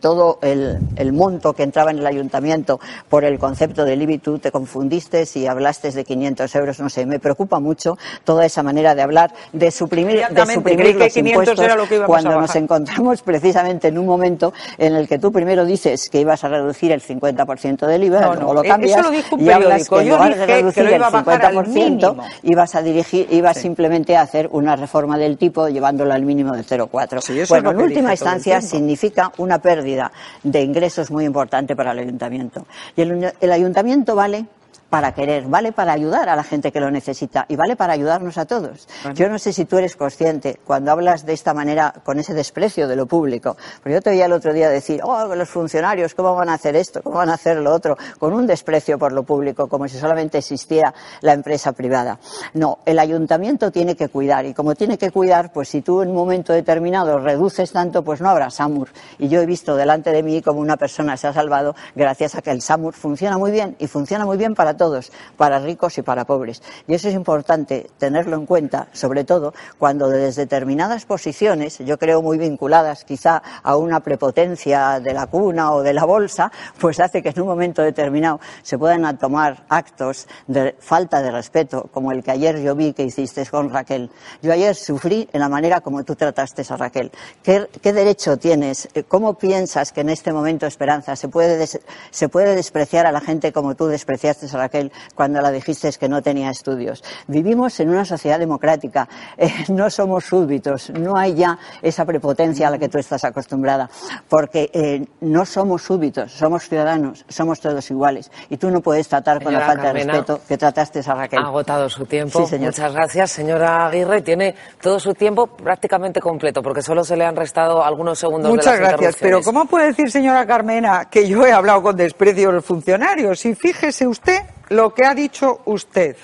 todo 0.00 0.38
el, 0.42 0.78
el 0.96 1.12
monto 1.12 1.52
que 1.52 1.62
entraba 1.62 1.90
en 1.90 1.98
el 1.98 2.06
ayuntamiento 2.06 2.80
por 3.08 3.24
el 3.24 3.38
concepto 3.38 3.84
del 3.84 4.02
IBI, 4.02 4.18
tú 4.18 4.38
te 4.38 4.50
confundiste 4.50 5.24
y 5.34 5.46
hablaste 5.46 5.90
de 5.90 6.04
500 6.04 6.54
euros, 6.56 6.80
no 6.80 6.88
sé, 6.88 7.06
me 7.06 7.18
preocupa 7.18 7.60
mucho 7.60 7.96
toda 8.24 8.44
esa 8.44 8.62
manera 8.62 8.94
de 8.94 9.02
hablar, 9.02 9.32
de 9.52 9.70
suprimir, 9.70 10.26
de 10.28 10.34
los 10.34 10.48
500 10.48 11.16
impuestos 11.16 11.58
era 11.60 11.76
lo 11.76 11.88
que 11.88 11.96
íbamos 11.96 12.08
cuando 12.08 12.40
nos 12.40 12.54
encontramos 12.56 13.22
precisamente 13.22 13.88
en 13.88 13.98
un 13.98 14.06
momento 14.06 14.52
en 14.76 14.94
el 14.94 15.08
que 15.08 15.18
tú 15.18 15.32
primero 15.32 15.64
dices 15.64 16.08
que 16.10 16.20
ibas 16.20 16.44
a 16.44 16.48
reducir 16.48 16.92
el 16.92 17.02
50% 17.02 17.86
del 17.86 18.04
IVA, 18.04 18.36
No, 18.36 18.54
lo 18.54 18.64
eh, 18.64 18.68
cambias 18.68 18.98
eso 18.98 19.02
lo 19.02 19.10
dijo 19.10 19.36
un 19.36 19.44
y 19.44 19.50
hablas 19.50 19.88
que 19.88 19.96
en 19.96 20.08
lugar 20.08 20.36
de 20.36 20.46
reducir 20.46 20.86
el 20.86 21.00
bajar 21.00 21.44
al 21.44 21.54
50% 21.54 21.66
mínimo. 21.66 22.24
ibas 22.42 22.74
a 22.74 22.82
dirigir, 22.82 23.26
ibas 23.30 23.58
simplemente 23.58 24.16
a 24.16 24.22
hacer 24.22 24.48
una 24.52 24.76
reforma 24.76 25.18
del 25.18 25.38
tipo 25.38 25.68
llevándolo 25.68 26.12
al 26.12 26.22
mínimo 26.22 26.52
del 26.54 26.66
0,4. 26.66 27.20
Sí, 27.20 27.40
bueno, 27.48 27.70
en 27.70 27.80
última 27.80 28.12
instancia 28.12 28.60
significa 28.60 29.32
una 29.38 29.58
pérdida 29.68 30.10
de 30.42 30.62
ingresos 30.62 31.10
muy 31.10 31.26
importante 31.26 31.76
para 31.76 31.92
el 31.92 31.98
ayuntamiento. 31.98 32.66
Y 32.96 33.02
el, 33.02 33.34
el 33.38 33.52
ayuntamiento 33.52 34.14
vale 34.14 34.46
para 34.90 35.12
querer, 35.12 35.44
vale 35.44 35.72
para 35.72 35.92
ayudar 35.92 36.28
a 36.28 36.36
la 36.36 36.44
gente 36.44 36.72
que 36.72 36.80
lo 36.80 36.90
necesita 36.90 37.44
y 37.48 37.56
vale 37.56 37.76
para 37.76 37.92
ayudarnos 37.92 38.38
a 38.38 38.46
todos. 38.46 38.88
Yo 39.14 39.28
no 39.28 39.38
sé 39.38 39.52
si 39.52 39.64
tú 39.64 39.78
eres 39.78 39.96
consciente 39.96 40.60
cuando 40.64 40.90
hablas 40.92 41.26
de 41.26 41.34
esta 41.34 41.52
manera, 41.54 41.92
con 42.04 42.18
ese 42.18 42.34
desprecio 42.34 42.88
de 42.88 42.96
lo 42.96 43.06
público, 43.06 43.56
pero 43.82 43.96
yo 43.96 44.02
te 44.02 44.10
oía 44.10 44.26
el 44.26 44.32
otro 44.32 44.52
día 44.52 44.68
decir, 44.68 45.00
oh, 45.02 45.34
los 45.34 45.48
funcionarios, 45.48 46.14
¿cómo 46.14 46.34
van 46.34 46.48
a 46.48 46.54
hacer 46.54 46.76
esto? 46.76 47.02
¿Cómo 47.02 47.16
van 47.16 47.28
a 47.28 47.34
hacer 47.34 47.58
lo 47.58 47.72
otro? 47.72 47.96
Con 48.18 48.32
un 48.32 48.46
desprecio 48.46 48.98
por 48.98 49.12
lo 49.12 49.22
público, 49.24 49.68
como 49.68 49.86
si 49.88 49.98
solamente 49.98 50.38
existiera 50.38 50.94
la 51.20 51.32
empresa 51.32 51.72
privada. 51.72 52.18
No, 52.54 52.78
el 52.86 52.98
ayuntamiento 52.98 53.70
tiene 53.70 53.94
que 53.94 54.08
cuidar 54.08 54.46
y 54.46 54.54
como 54.54 54.74
tiene 54.74 54.96
que 54.96 55.10
cuidar, 55.10 55.52
pues 55.52 55.68
si 55.68 55.82
tú 55.82 56.02
en 56.02 56.10
un 56.10 56.16
momento 56.16 56.52
determinado 56.52 57.18
reduces 57.18 57.72
tanto, 57.72 58.02
pues 58.02 58.20
no 58.20 58.30
habrá 58.30 58.50
SAMUR. 58.50 58.88
Y 59.18 59.28
yo 59.28 59.40
he 59.40 59.46
visto 59.46 59.76
delante 59.76 60.12
de 60.12 60.22
mí 60.22 60.40
como 60.40 60.60
una 60.60 60.76
persona 60.76 61.16
se 61.16 61.26
ha 61.26 61.32
salvado 61.32 61.74
gracias 61.94 62.34
a 62.34 62.42
que 62.42 62.50
el 62.50 62.62
SAMUR 62.62 62.94
funciona 62.94 63.36
muy 63.36 63.50
bien 63.50 63.76
y 63.78 63.86
funciona 63.86 64.24
muy 64.24 64.36
bien 64.36 64.54
para 64.54 64.77
todos, 64.78 65.12
para 65.36 65.58
ricos 65.58 65.98
y 65.98 66.02
para 66.02 66.24
pobres. 66.24 66.62
Y 66.86 66.94
eso 66.94 67.08
es 67.08 67.14
importante 67.14 67.90
tenerlo 67.98 68.36
en 68.36 68.46
cuenta, 68.46 68.88
sobre 68.94 69.24
todo 69.24 69.52
cuando 69.76 70.08
desde 70.08 70.38
determinadas 70.42 71.04
posiciones, 71.04 71.76
yo 71.80 71.98
creo 71.98 72.22
muy 72.22 72.38
vinculadas 72.38 73.04
quizá 73.04 73.42
a 73.62 73.76
una 73.76 74.00
prepotencia 74.00 75.00
de 75.00 75.12
la 75.12 75.26
cuna 75.26 75.72
o 75.72 75.82
de 75.82 75.92
la 75.92 76.04
bolsa, 76.04 76.50
pues 76.80 77.00
hace 77.00 77.22
que 77.22 77.30
en 77.30 77.40
un 77.42 77.48
momento 77.48 77.82
determinado 77.82 78.40
se 78.62 78.78
puedan 78.78 79.18
tomar 79.18 79.64
actos 79.68 80.26
de 80.46 80.76
falta 80.78 81.20
de 81.20 81.30
respeto, 81.32 81.90
como 81.92 82.12
el 82.12 82.22
que 82.22 82.30
ayer 82.30 82.60
yo 82.62 82.74
vi 82.76 82.92
que 82.92 83.02
hiciste 83.02 83.44
con 83.46 83.68
Raquel. 83.70 84.10
Yo 84.40 84.52
ayer 84.52 84.74
sufrí 84.76 85.28
en 85.32 85.40
la 85.40 85.48
manera 85.48 85.80
como 85.80 86.04
tú 86.04 86.14
trataste 86.14 86.62
a 86.68 86.76
Raquel. 86.76 87.10
¿Qué, 87.42 87.68
qué 87.82 87.92
derecho 87.92 88.36
tienes? 88.36 88.88
Eh, 88.94 89.02
¿Cómo 89.02 89.34
piensas 89.34 89.90
que 89.92 90.02
en 90.02 90.10
este 90.10 90.32
momento, 90.32 90.66
Esperanza, 90.66 91.16
se 91.16 91.28
puede, 91.28 91.56
des- 91.56 91.80
se 92.10 92.28
puede 92.28 92.54
despreciar 92.54 93.06
a 93.06 93.12
la 93.12 93.20
gente 93.20 93.52
como 93.52 93.74
tú 93.74 93.86
despreciaste 93.86 94.46
a 94.46 94.56
Raquel 94.56 94.67
cuando 95.14 95.40
la 95.40 95.50
dijiste 95.50 95.78
que 95.98 96.08
no 96.08 96.22
tenía 96.22 96.50
estudios? 96.50 97.02
Vivimos 97.26 97.78
en 97.80 97.90
una 97.90 98.04
sociedad 98.04 98.38
democrática, 98.38 99.08
eh, 99.36 99.50
no 99.68 99.90
somos 99.90 100.24
súbditos, 100.24 100.90
no 100.90 101.16
hay 101.16 101.34
ya 101.34 101.58
esa 101.82 102.04
prepotencia 102.04 102.68
a 102.68 102.70
la 102.70 102.78
que 102.78 102.88
tú 102.88 102.98
estás 102.98 103.24
acostumbrada, 103.24 103.88
porque 104.28 104.70
eh, 104.72 105.04
no 105.20 105.46
somos 105.46 105.82
súbditos, 105.82 106.32
somos 106.32 106.68
ciudadanos, 106.68 107.24
somos 107.28 107.60
todos 107.60 107.90
iguales. 107.90 108.30
Y 108.50 108.56
tú 108.56 108.70
no 108.70 108.80
puedes 108.80 109.08
tratar 109.08 109.42
con 109.42 109.52
la 109.52 109.60
Señora 109.60 109.66
falta 109.66 109.82
Carmena, 109.84 110.12
de 110.12 110.18
respeto 110.18 110.40
que 110.46 110.58
trataste 110.58 111.00
a 111.06 111.14
Raquel. 111.14 111.38
Ha 111.38 111.46
agotado 111.46 111.88
su 111.88 112.04
tiempo. 112.06 112.40
Sí, 112.40 112.46
señor. 112.46 112.72
Muchas 112.72 112.92
gracias, 112.92 113.30
señora 113.30 113.86
Aguirre. 113.86 114.22
Tiene 114.22 114.54
todo 114.80 114.98
su 114.98 115.14
tiempo 115.14 115.46
prácticamente 115.46 116.20
completo, 116.20 116.62
porque 116.62 116.82
solo 116.82 117.04
se 117.04 117.16
le 117.16 117.24
han 117.24 117.36
restado 117.36 117.82
algunos 117.82 118.18
segundos 118.18 118.50
Muchas 118.50 118.74
de 118.74 118.80
las 118.80 118.92
gracias. 118.92 119.16
Pero. 119.20 119.42
¿cómo 119.42 119.66
puede 119.66 119.88
decir, 119.88 120.10
señora 120.10 120.46
Carmena, 120.46 121.06
que 121.10 121.28
yo 121.28 121.46
he 121.46 121.52
hablado 121.52 121.82
con 121.82 121.96
desprecio 121.96 122.48
de 122.48 122.54
los 122.54 122.64
funcionarios? 122.64 123.44
Y 123.44 123.54
fíjese 123.54 124.06
usted 124.06 124.42
lo 124.68 124.94
que 124.94 125.04
ha 125.04 125.14
dicho 125.14 125.60
usted. 125.64 126.16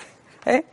¿eh? 0.46 0.64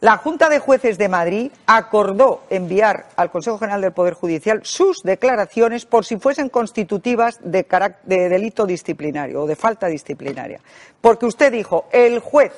La 0.00 0.18
Junta 0.18 0.50
de 0.50 0.58
Jueces 0.58 0.98
de 0.98 1.08
Madrid 1.08 1.50
acordó 1.66 2.42
enviar 2.50 3.06
al 3.16 3.30
Consejo 3.30 3.58
General 3.58 3.80
del 3.80 3.92
Poder 3.92 4.14
Judicial 4.14 4.60
sus 4.62 5.02
declaraciones 5.02 5.86
por 5.86 6.04
si 6.04 6.18
fuesen 6.18 6.50
constitutivas 6.50 7.40
de, 7.42 7.66
de 8.04 8.28
delito 8.28 8.66
disciplinario 8.66 9.42
o 9.42 9.46
de 9.46 9.56
falta 9.56 9.86
disciplinaria. 9.86 10.60
Porque 11.00 11.24
usted 11.24 11.50
dijo, 11.50 11.86
el 11.92 12.18
juez 12.20 12.52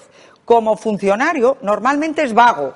como 0.45 0.77
funcionario 0.77 1.59
normalmente 1.62 2.25
es 2.25 2.35
vago. 2.35 2.75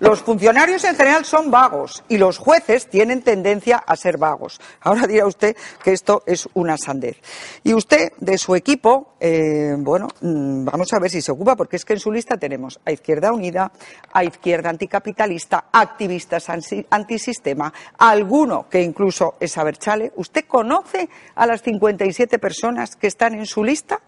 Los 0.00 0.22
funcionarios 0.22 0.84
en 0.84 0.94
general 0.94 1.24
son 1.24 1.50
vagos 1.50 2.04
y 2.08 2.18
los 2.18 2.38
jueces 2.38 2.88
tienen 2.88 3.22
tendencia 3.22 3.78
a 3.78 3.96
ser 3.96 4.16
vagos. 4.16 4.60
Ahora 4.80 5.06
dirá 5.06 5.26
usted 5.26 5.56
que 5.82 5.92
esto 5.92 6.22
es 6.24 6.48
una 6.54 6.76
sandez. 6.76 7.16
Y 7.64 7.74
usted, 7.74 8.12
de 8.18 8.38
su 8.38 8.54
equipo, 8.54 9.14
eh, 9.18 9.74
bueno, 9.76 10.08
mm, 10.20 10.64
vamos 10.64 10.92
a 10.92 11.00
ver 11.00 11.10
si 11.10 11.20
se 11.20 11.32
ocupa, 11.32 11.56
porque 11.56 11.76
es 11.76 11.84
que 11.84 11.94
en 11.94 12.00
su 12.00 12.12
lista 12.12 12.36
tenemos 12.36 12.78
a 12.84 12.92
Izquierda 12.92 13.32
Unida, 13.32 13.72
a 14.12 14.22
Izquierda 14.22 14.70
Anticapitalista, 14.70 15.64
activistas 15.72 16.48
antisistema, 16.48 17.72
alguno 17.98 18.68
que 18.70 18.80
incluso 18.80 19.34
es 19.40 19.58
Aberchale. 19.58 20.12
¿Usted 20.16 20.44
conoce 20.46 21.08
a 21.34 21.46
las 21.46 21.62
57 21.62 22.38
personas 22.38 22.94
que 22.94 23.08
están 23.08 23.34
en 23.34 23.46
su 23.46 23.64
lista? 23.64 24.00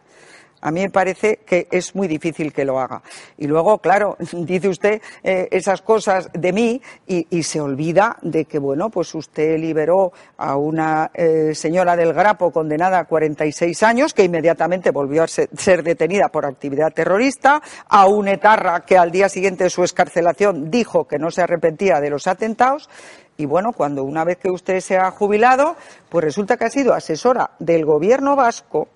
A 0.62 0.70
mí 0.70 0.80
me 0.80 0.90
parece 0.90 1.38
que 1.46 1.68
es 1.70 1.94
muy 1.94 2.06
difícil 2.06 2.52
que 2.52 2.64
lo 2.64 2.78
haga. 2.78 3.02
Y 3.38 3.46
luego, 3.46 3.78
claro, 3.78 4.16
dice 4.32 4.68
usted 4.68 5.00
eh, 5.22 5.48
esas 5.50 5.82
cosas 5.82 6.30
de 6.32 6.52
mí 6.52 6.82
y, 7.06 7.42
se 7.42 7.60
olvida 7.60 8.16
de 8.22 8.44
que, 8.44 8.58
bueno, 8.58 8.90
pues 8.90 9.14
usted 9.14 9.58
liberó 9.58 10.12
a 10.36 10.56
una 10.56 11.10
eh, 11.14 11.54
señora 11.54 11.96
del 11.96 12.12
Grapo 12.12 12.50
condenada 12.50 12.98
a 12.98 13.04
46 13.04 13.82
años, 13.82 14.12
que 14.12 14.24
inmediatamente 14.24 14.90
volvió 14.90 15.24
a 15.24 15.28
ser, 15.28 15.82
detenida 15.82 16.28
por 16.28 16.44
actividad 16.44 16.92
terrorista, 16.92 17.62
a 17.88 18.06
un 18.06 18.28
etarra 18.28 18.80
que 18.80 18.98
al 18.98 19.10
día 19.10 19.28
siguiente 19.28 19.64
de 19.64 19.70
su 19.70 19.82
escarcelación 19.82 20.70
dijo 20.70 21.08
que 21.08 21.18
no 21.18 21.30
se 21.30 21.42
arrepentía 21.42 22.00
de 22.00 22.10
los 22.10 22.26
atentados. 22.26 22.88
Y 23.38 23.46
bueno, 23.46 23.72
cuando 23.72 24.04
una 24.04 24.22
vez 24.22 24.36
que 24.36 24.50
usted 24.50 24.80
se 24.80 24.98
ha 24.98 25.10
jubilado, 25.10 25.74
pues 26.10 26.24
resulta 26.24 26.58
que 26.58 26.66
ha 26.66 26.70
sido 26.70 26.92
asesora 26.92 27.52
del 27.58 27.86
gobierno 27.86 28.36
vasco 28.36 28.88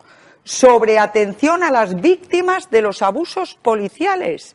sobre 0.44 0.98
atención 0.98 1.62
a 1.62 1.70
las 1.70 2.00
víctimas 2.00 2.70
de 2.70 2.82
los 2.82 3.02
abusos 3.02 3.54
policiales. 3.60 4.54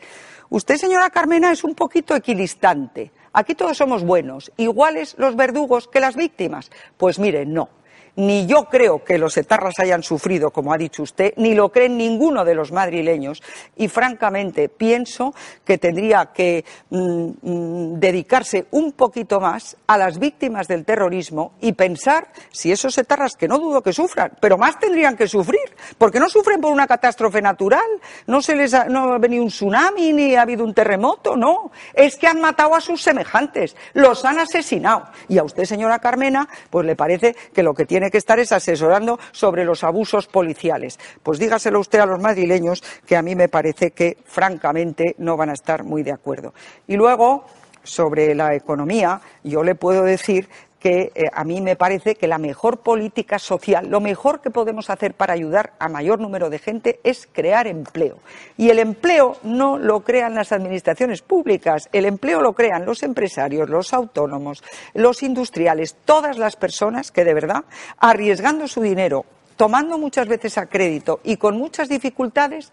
Usted, 0.50 0.78
señora 0.78 1.10
Carmena, 1.10 1.52
es 1.52 1.64
un 1.64 1.76
poquito 1.76 2.16
equidistante. 2.16 3.12
Aquí 3.34 3.54
todos 3.56 3.78
somos 3.78 4.04
buenos, 4.04 4.52
iguales 4.58 5.16
los 5.18 5.36
verdugos 5.36 5.88
que 5.88 6.00
las 6.00 6.16
víctimas. 6.16 6.72
Pues 6.98 7.20
mire, 7.20 7.46
no 7.46 7.70
ni 8.16 8.46
yo 8.46 8.66
creo 8.66 9.04
que 9.04 9.18
los 9.18 9.38
etarras 9.38 9.80
hayan 9.80 10.04
sufrido, 10.04 10.52
como 10.52 10.74
ha 10.74 10.78
dicho 10.78 11.04
usted, 11.04 11.34
ni 11.38 11.56
lo 11.56 11.70
cree 11.70 11.90
ninguno 11.90 12.46
de 12.46 12.56
los 12.56 12.72
madrileños. 12.72 13.42
Y 13.76 13.88
francamente 13.88 14.70
pienso 14.70 15.34
que 15.64 15.78
tendría 15.78 16.28
que 16.28 16.66
mm, 16.90 17.30
mm, 17.42 18.00
dedicarse 18.00 18.66
un 18.72 18.94
poquito 18.94 19.40
más 19.40 19.78
a 19.88 19.98
las 19.98 20.20
víctimas 20.20 20.68
del 20.68 20.86
terrorismo 20.86 21.54
y 21.62 21.74
pensar 21.74 22.30
si 22.52 22.72
esos 22.72 22.98
etarras, 22.98 23.36
que 23.36 23.48
no 23.48 23.60
dudo 23.60 23.82
que 23.82 23.94
sufran, 23.94 24.32
pero 24.40 24.58
más 24.58 24.80
tendrían 24.80 25.16
que 25.16 25.28
sufrir, 25.28 25.76
porque 25.98 26.20
no 26.20 26.30
sufren 26.30 26.62
por 26.62 26.72
una 26.72 26.88
catástrofe 26.88 27.42
natural, 27.42 27.88
no 28.28 28.42
se 28.42 28.56
les 28.56 28.74
ha, 28.74 28.86
no 28.86 29.20
venido 29.20 29.44
un 29.44 29.50
tsunami 29.50 30.14
ni 30.14 30.36
ha 30.36 30.42
habido 30.42 30.64
un 30.64 30.74
terremoto, 30.74 31.36
no, 31.36 31.72
es 31.94 32.18
que 32.18 32.28
han 32.28 32.42
matado 32.42 32.76
a 32.76 32.82
sus 32.82 33.02
semejantes, 33.02 33.76
los 33.94 34.26
han 34.26 34.40
asesinado. 34.40 35.08
Y 35.28 35.38
a 35.38 35.44
usted, 35.44 35.66
señora 35.66 36.00
Carmena, 36.00 36.48
pues 36.70 36.86
le 36.86 36.96
parece 36.96 37.36
que 37.54 37.64
lo 37.64 37.74
que 37.74 37.86
tiene 37.86 37.99
que 38.12 38.18
estar 38.18 38.40
es 38.40 38.52
asesorando 38.52 39.20
sobre 39.32 39.66
los 39.66 39.84
abusos 39.84 40.28
policiales. 40.28 41.00
Pues 41.22 41.40
dígaselo 41.40 41.80
usted 41.80 42.00
a 42.00 42.06
los 42.06 42.22
madrileños 42.22 42.84
que 43.06 43.18
a 43.18 43.22
mí 43.22 43.36
me 43.36 43.50
parece 43.50 43.92
que, 43.92 44.18
francamente, 44.26 45.16
no 45.18 45.36
van 45.36 45.50
a 45.50 45.54
estar 45.54 45.84
muy 45.84 46.04
de 46.04 46.12
acuerdo. 46.12 46.54
Y 46.88 46.96
luego, 46.96 47.46
sobre 47.90 48.36
la 48.36 48.56
economía, 48.56 49.22
yo 49.44 49.64
le 49.64 49.76
puedo 49.76 50.04
decir 50.04 50.48
que 50.80 51.12
eh, 51.14 51.30
a 51.34 51.44
mí 51.44 51.62
me 51.62 51.76
parece 51.76 52.16
que 52.16 52.28
la 52.28 52.38
mejor 52.38 52.78
política 52.78 53.38
social, 53.38 53.90
lo 53.90 54.00
mejor 54.00 54.42
que 54.42 54.50
podemos 54.50 54.90
hacer 54.90 55.14
para 55.14 55.34
ayudar 55.34 55.74
a 55.78 55.90
mayor 55.90 56.20
número 56.20 56.50
de 56.50 56.60
gente 56.60 57.00
es 57.04 57.28
crear 57.32 57.68
empleo. 57.68 58.20
Y 58.58 58.70
el 58.70 58.80
empleo 58.80 59.36
no 59.44 59.78
lo 59.78 60.02
crean 60.02 60.36
las 60.36 60.52
administraciones 60.52 61.22
públicas, 61.22 61.90
el 61.92 62.06
empleo 62.06 62.42
lo 62.42 62.54
crean 62.54 62.86
los 62.86 63.04
empresarios, 63.04 63.70
los 63.70 63.94
autónomos, 63.94 64.64
los 64.94 65.22
industriales, 65.22 65.96
todas 66.06 66.38
las 66.38 66.56
personas 66.56 67.12
que 67.12 67.26
de 67.26 67.34
verdad, 67.34 67.66
arriesgando 67.98 68.68
su 68.68 68.82
dinero, 68.82 69.26
tomando 69.58 69.98
muchas 69.98 70.30
veces 70.30 70.58
a 70.58 70.68
crédito 70.68 71.20
y 71.26 71.36
con 71.36 71.58
muchas 71.58 71.90
dificultades, 71.90 72.72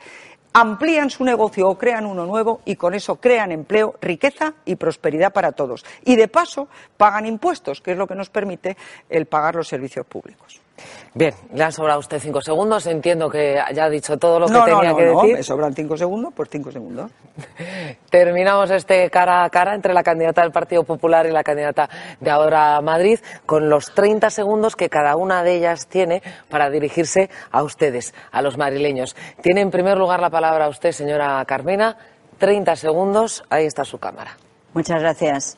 amplían 0.56 1.10
su 1.10 1.22
negocio 1.22 1.68
o 1.68 1.76
crean 1.76 2.06
uno 2.06 2.24
nuevo 2.24 2.62
y 2.64 2.76
con 2.76 2.94
eso 2.94 3.16
crean 3.16 3.52
empleo, 3.52 3.94
riqueza 4.00 4.54
y 4.64 4.76
prosperidad 4.76 5.30
para 5.30 5.52
todos. 5.52 5.84
Y 6.02 6.16
de 6.16 6.28
paso 6.28 6.68
pagan 6.96 7.26
impuestos, 7.26 7.82
que 7.82 7.92
es 7.92 7.98
lo 7.98 8.06
que 8.06 8.14
nos 8.14 8.30
permite 8.30 8.74
el 9.10 9.26
pagar 9.26 9.54
los 9.54 9.68
servicios 9.68 10.06
públicos. 10.06 10.62
Bien, 11.14 11.32
le 11.54 11.64
han 11.64 11.72
sobrado 11.72 11.96
a 11.96 12.00
usted 12.00 12.20
cinco 12.20 12.40
segundos. 12.42 12.86
Entiendo 12.86 13.30
que 13.30 13.58
ya 13.74 13.84
ha 13.84 13.90
dicho 13.90 14.18
todo 14.18 14.38
lo 14.38 14.46
que 14.46 14.52
tenía 14.52 14.94
que 14.94 15.02
decir. 15.02 15.14
No, 15.14 15.22
me 15.22 15.42
sobran 15.42 15.74
cinco 15.74 15.96
segundos, 15.96 16.32
pues 16.34 16.48
cinco 16.50 16.70
segundos. 16.70 17.10
Terminamos 18.10 18.70
este 18.70 19.08
cara 19.10 19.44
a 19.44 19.50
cara 19.50 19.74
entre 19.74 19.94
la 19.94 20.02
candidata 20.02 20.42
del 20.42 20.52
Partido 20.52 20.84
Popular 20.84 21.26
y 21.26 21.30
la 21.30 21.42
candidata 21.42 21.88
de 22.20 22.30
ahora 22.30 22.80
Madrid 22.82 23.18
con 23.46 23.70
los 23.70 23.94
30 23.94 24.28
segundos 24.30 24.76
que 24.76 24.90
cada 24.90 25.16
una 25.16 25.42
de 25.42 25.56
ellas 25.56 25.86
tiene 25.86 26.22
para 26.50 26.68
dirigirse 26.68 27.30
a 27.50 27.62
ustedes, 27.62 28.14
a 28.30 28.42
los 28.42 28.58
madrileños. 28.58 29.16
Tiene 29.40 29.62
en 29.62 29.70
primer 29.70 29.96
lugar 29.96 30.20
la 30.20 30.30
palabra 30.30 30.68
usted, 30.68 30.92
señora 30.92 31.42
Carmena. 31.46 31.96
30 32.38 32.76
segundos, 32.76 33.44
ahí 33.48 33.64
está 33.64 33.84
su 33.84 33.98
cámara. 33.98 34.36
Muchas 34.74 35.00
gracias. 35.00 35.56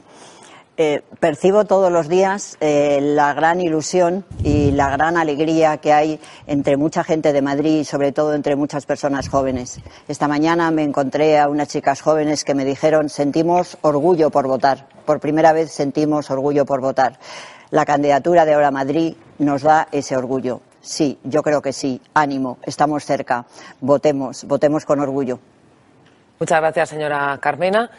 Eh, 0.81 1.03
percibo 1.19 1.65
todos 1.65 1.91
los 1.91 2.07
días 2.07 2.57
eh, 2.61 3.01
la 3.03 3.35
gran 3.35 3.61
ilusión 3.61 4.25
y 4.45 4.71
la 4.71 4.89
gran 4.91 5.17
alegría 5.17 5.79
que 5.79 5.93
hay 5.93 6.21
entre 6.47 6.77
mucha 6.77 7.03
gente 7.03 7.33
de 7.33 7.43
Madrid 7.43 7.81
y 7.81 7.85
sobre 7.85 8.13
todo 8.13 8.33
entre 8.33 8.55
muchas 8.55 8.87
personas 8.87 9.29
jóvenes. 9.29 9.81
Esta 10.07 10.29
mañana 10.29 10.71
me 10.71 10.85
encontré 10.85 11.37
a 11.41 11.49
unas 11.49 11.67
chicas 11.67 12.01
jóvenes 12.01 12.45
que 12.45 12.55
me 12.55 12.65
dijeron 12.65 13.09
sentimos 13.09 13.77
orgullo 13.81 14.31
por 14.31 14.47
votar. 14.47 14.87
Por 15.05 15.19
primera 15.19 15.53
vez 15.53 15.73
sentimos 15.73 16.31
orgullo 16.31 16.65
por 16.65 16.81
votar. 16.81 17.19
La 17.71 17.85
candidatura 17.85 18.45
de 18.45 18.55
Ahora 18.55 18.71
Madrid 18.71 19.17
nos 19.39 19.63
da 19.63 19.89
ese 19.91 20.17
orgullo. 20.17 20.61
Sí, 20.81 21.19
yo 21.25 21.43
creo 21.43 21.61
que 21.61 21.73
sí. 21.73 22.01
Ánimo, 22.15 22.59
estamos 22.63 23.05
cerca. 23.05 23.47
Votemos, 23.81 24.45
votemos 24.45 24.85
con 24.85 25.01
orgullo. 25.01 25.41
Muchas 26.39 26.61
gracias, 26.61 26.91
señora 26.91 27.37
Carmena. 27.43 27.91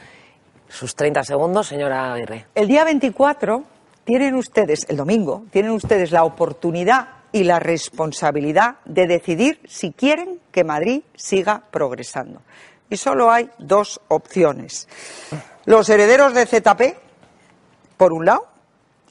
Sus 0.69 0.95
30 0.95 1.23
segundos, 1.23 1.67
señora 1.67 2.13
Aguirre. 2.13 2.45
El 2.55 2.67
día 2.67 2.83
24 2.85 3.63
tienen 4.05 4.35
ustedes, 4.35 4.85
el 4.87 4.97
domingo, 4.97 5.45
tienen 5.51 5.71
ustedes 5.71 6.11
la 6.11 6.23
oportunidad 6.23 7.09
y 7.31 7.43
la 7.43 7.59
responsabilidad 7.59 8.77
de 8.85 9.07
decidir 9.07 9.59
si 9.67 9.91
quieren 9.91 10.39
que 10.51 10.63
Madrid 10.63 11.01
siga 11.15 11.63
progresando. 11.71 12.41
Y 12.89 12.97
solo 12.97 13.31
hay 13.31 13.49
dos 13.57 13.99
opciones. 14.07 14.87
Los 15.65 15.89
herederos 15.89 16.33
de 16.33 16.45
ZP, 16.45 16.97
por 17.97 18.13
un 18.13 18.25
lado, 18.25 18.47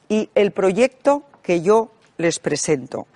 y 0.07 0.29
el 0.35 0.51
proyecto 0.51 1.23
que 1.43 1.61
yo 1.61 1.91
les 2.17 2.39
presento. 2.39 3.07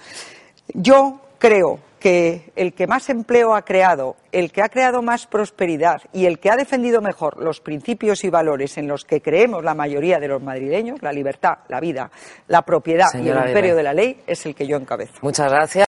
Yo 0.73 1.19
creo 1.39 1.79
que 2.03 2.51
el 2.57 2.73
que 2.73 2.85
más 2.85 3.09
empleo 3.09 3.55
ha 3.55 3.61
creado, 3.61 4.17
el 4.33 4.51
que 4.51 4.61
ha 4.61 4.67
creado 4.67 5.01
más 5.01 5.25
prosperidad 5.25 6.01
y 6.11 6.25
el 6.25 6.37
que 6.37 6.49
ha 6.49 6.57
defendido 6.57 7.01
mejor 7.01 7.41
los 7.41 7.61
principios 7.61 8.25
y 8.25 8.29
valores 8.29 8.77
en 8.77 8.89
los 8.89 9.05
que 9.05 9.21
creemos 9.21 9.63
la 9.63 9.73
mayoría 9.73 10.19
de 10.19 10.27
los 10.27 10.43
madrileños, 10.43 11.01
la 11.01 11.13
libertad, 11.13 11.59
la 11.69 11.79
vida, 11.79 12.11
la 12.49 12.63
propiedad 12.63 13.07
y 13.13 13.29
el 13.29 13.37
imperio 13.37 13.77
de 13.77 13.83
la 13.83 13.93
ley, 13.93 14.21
es 14.27 14.45
el 14.45 14.53
que 14.53 14.67
yo 14.67 14.75
encabezo. 14.75 15.13
Muchas 15.21 15.49
gracias. 15.49 15.81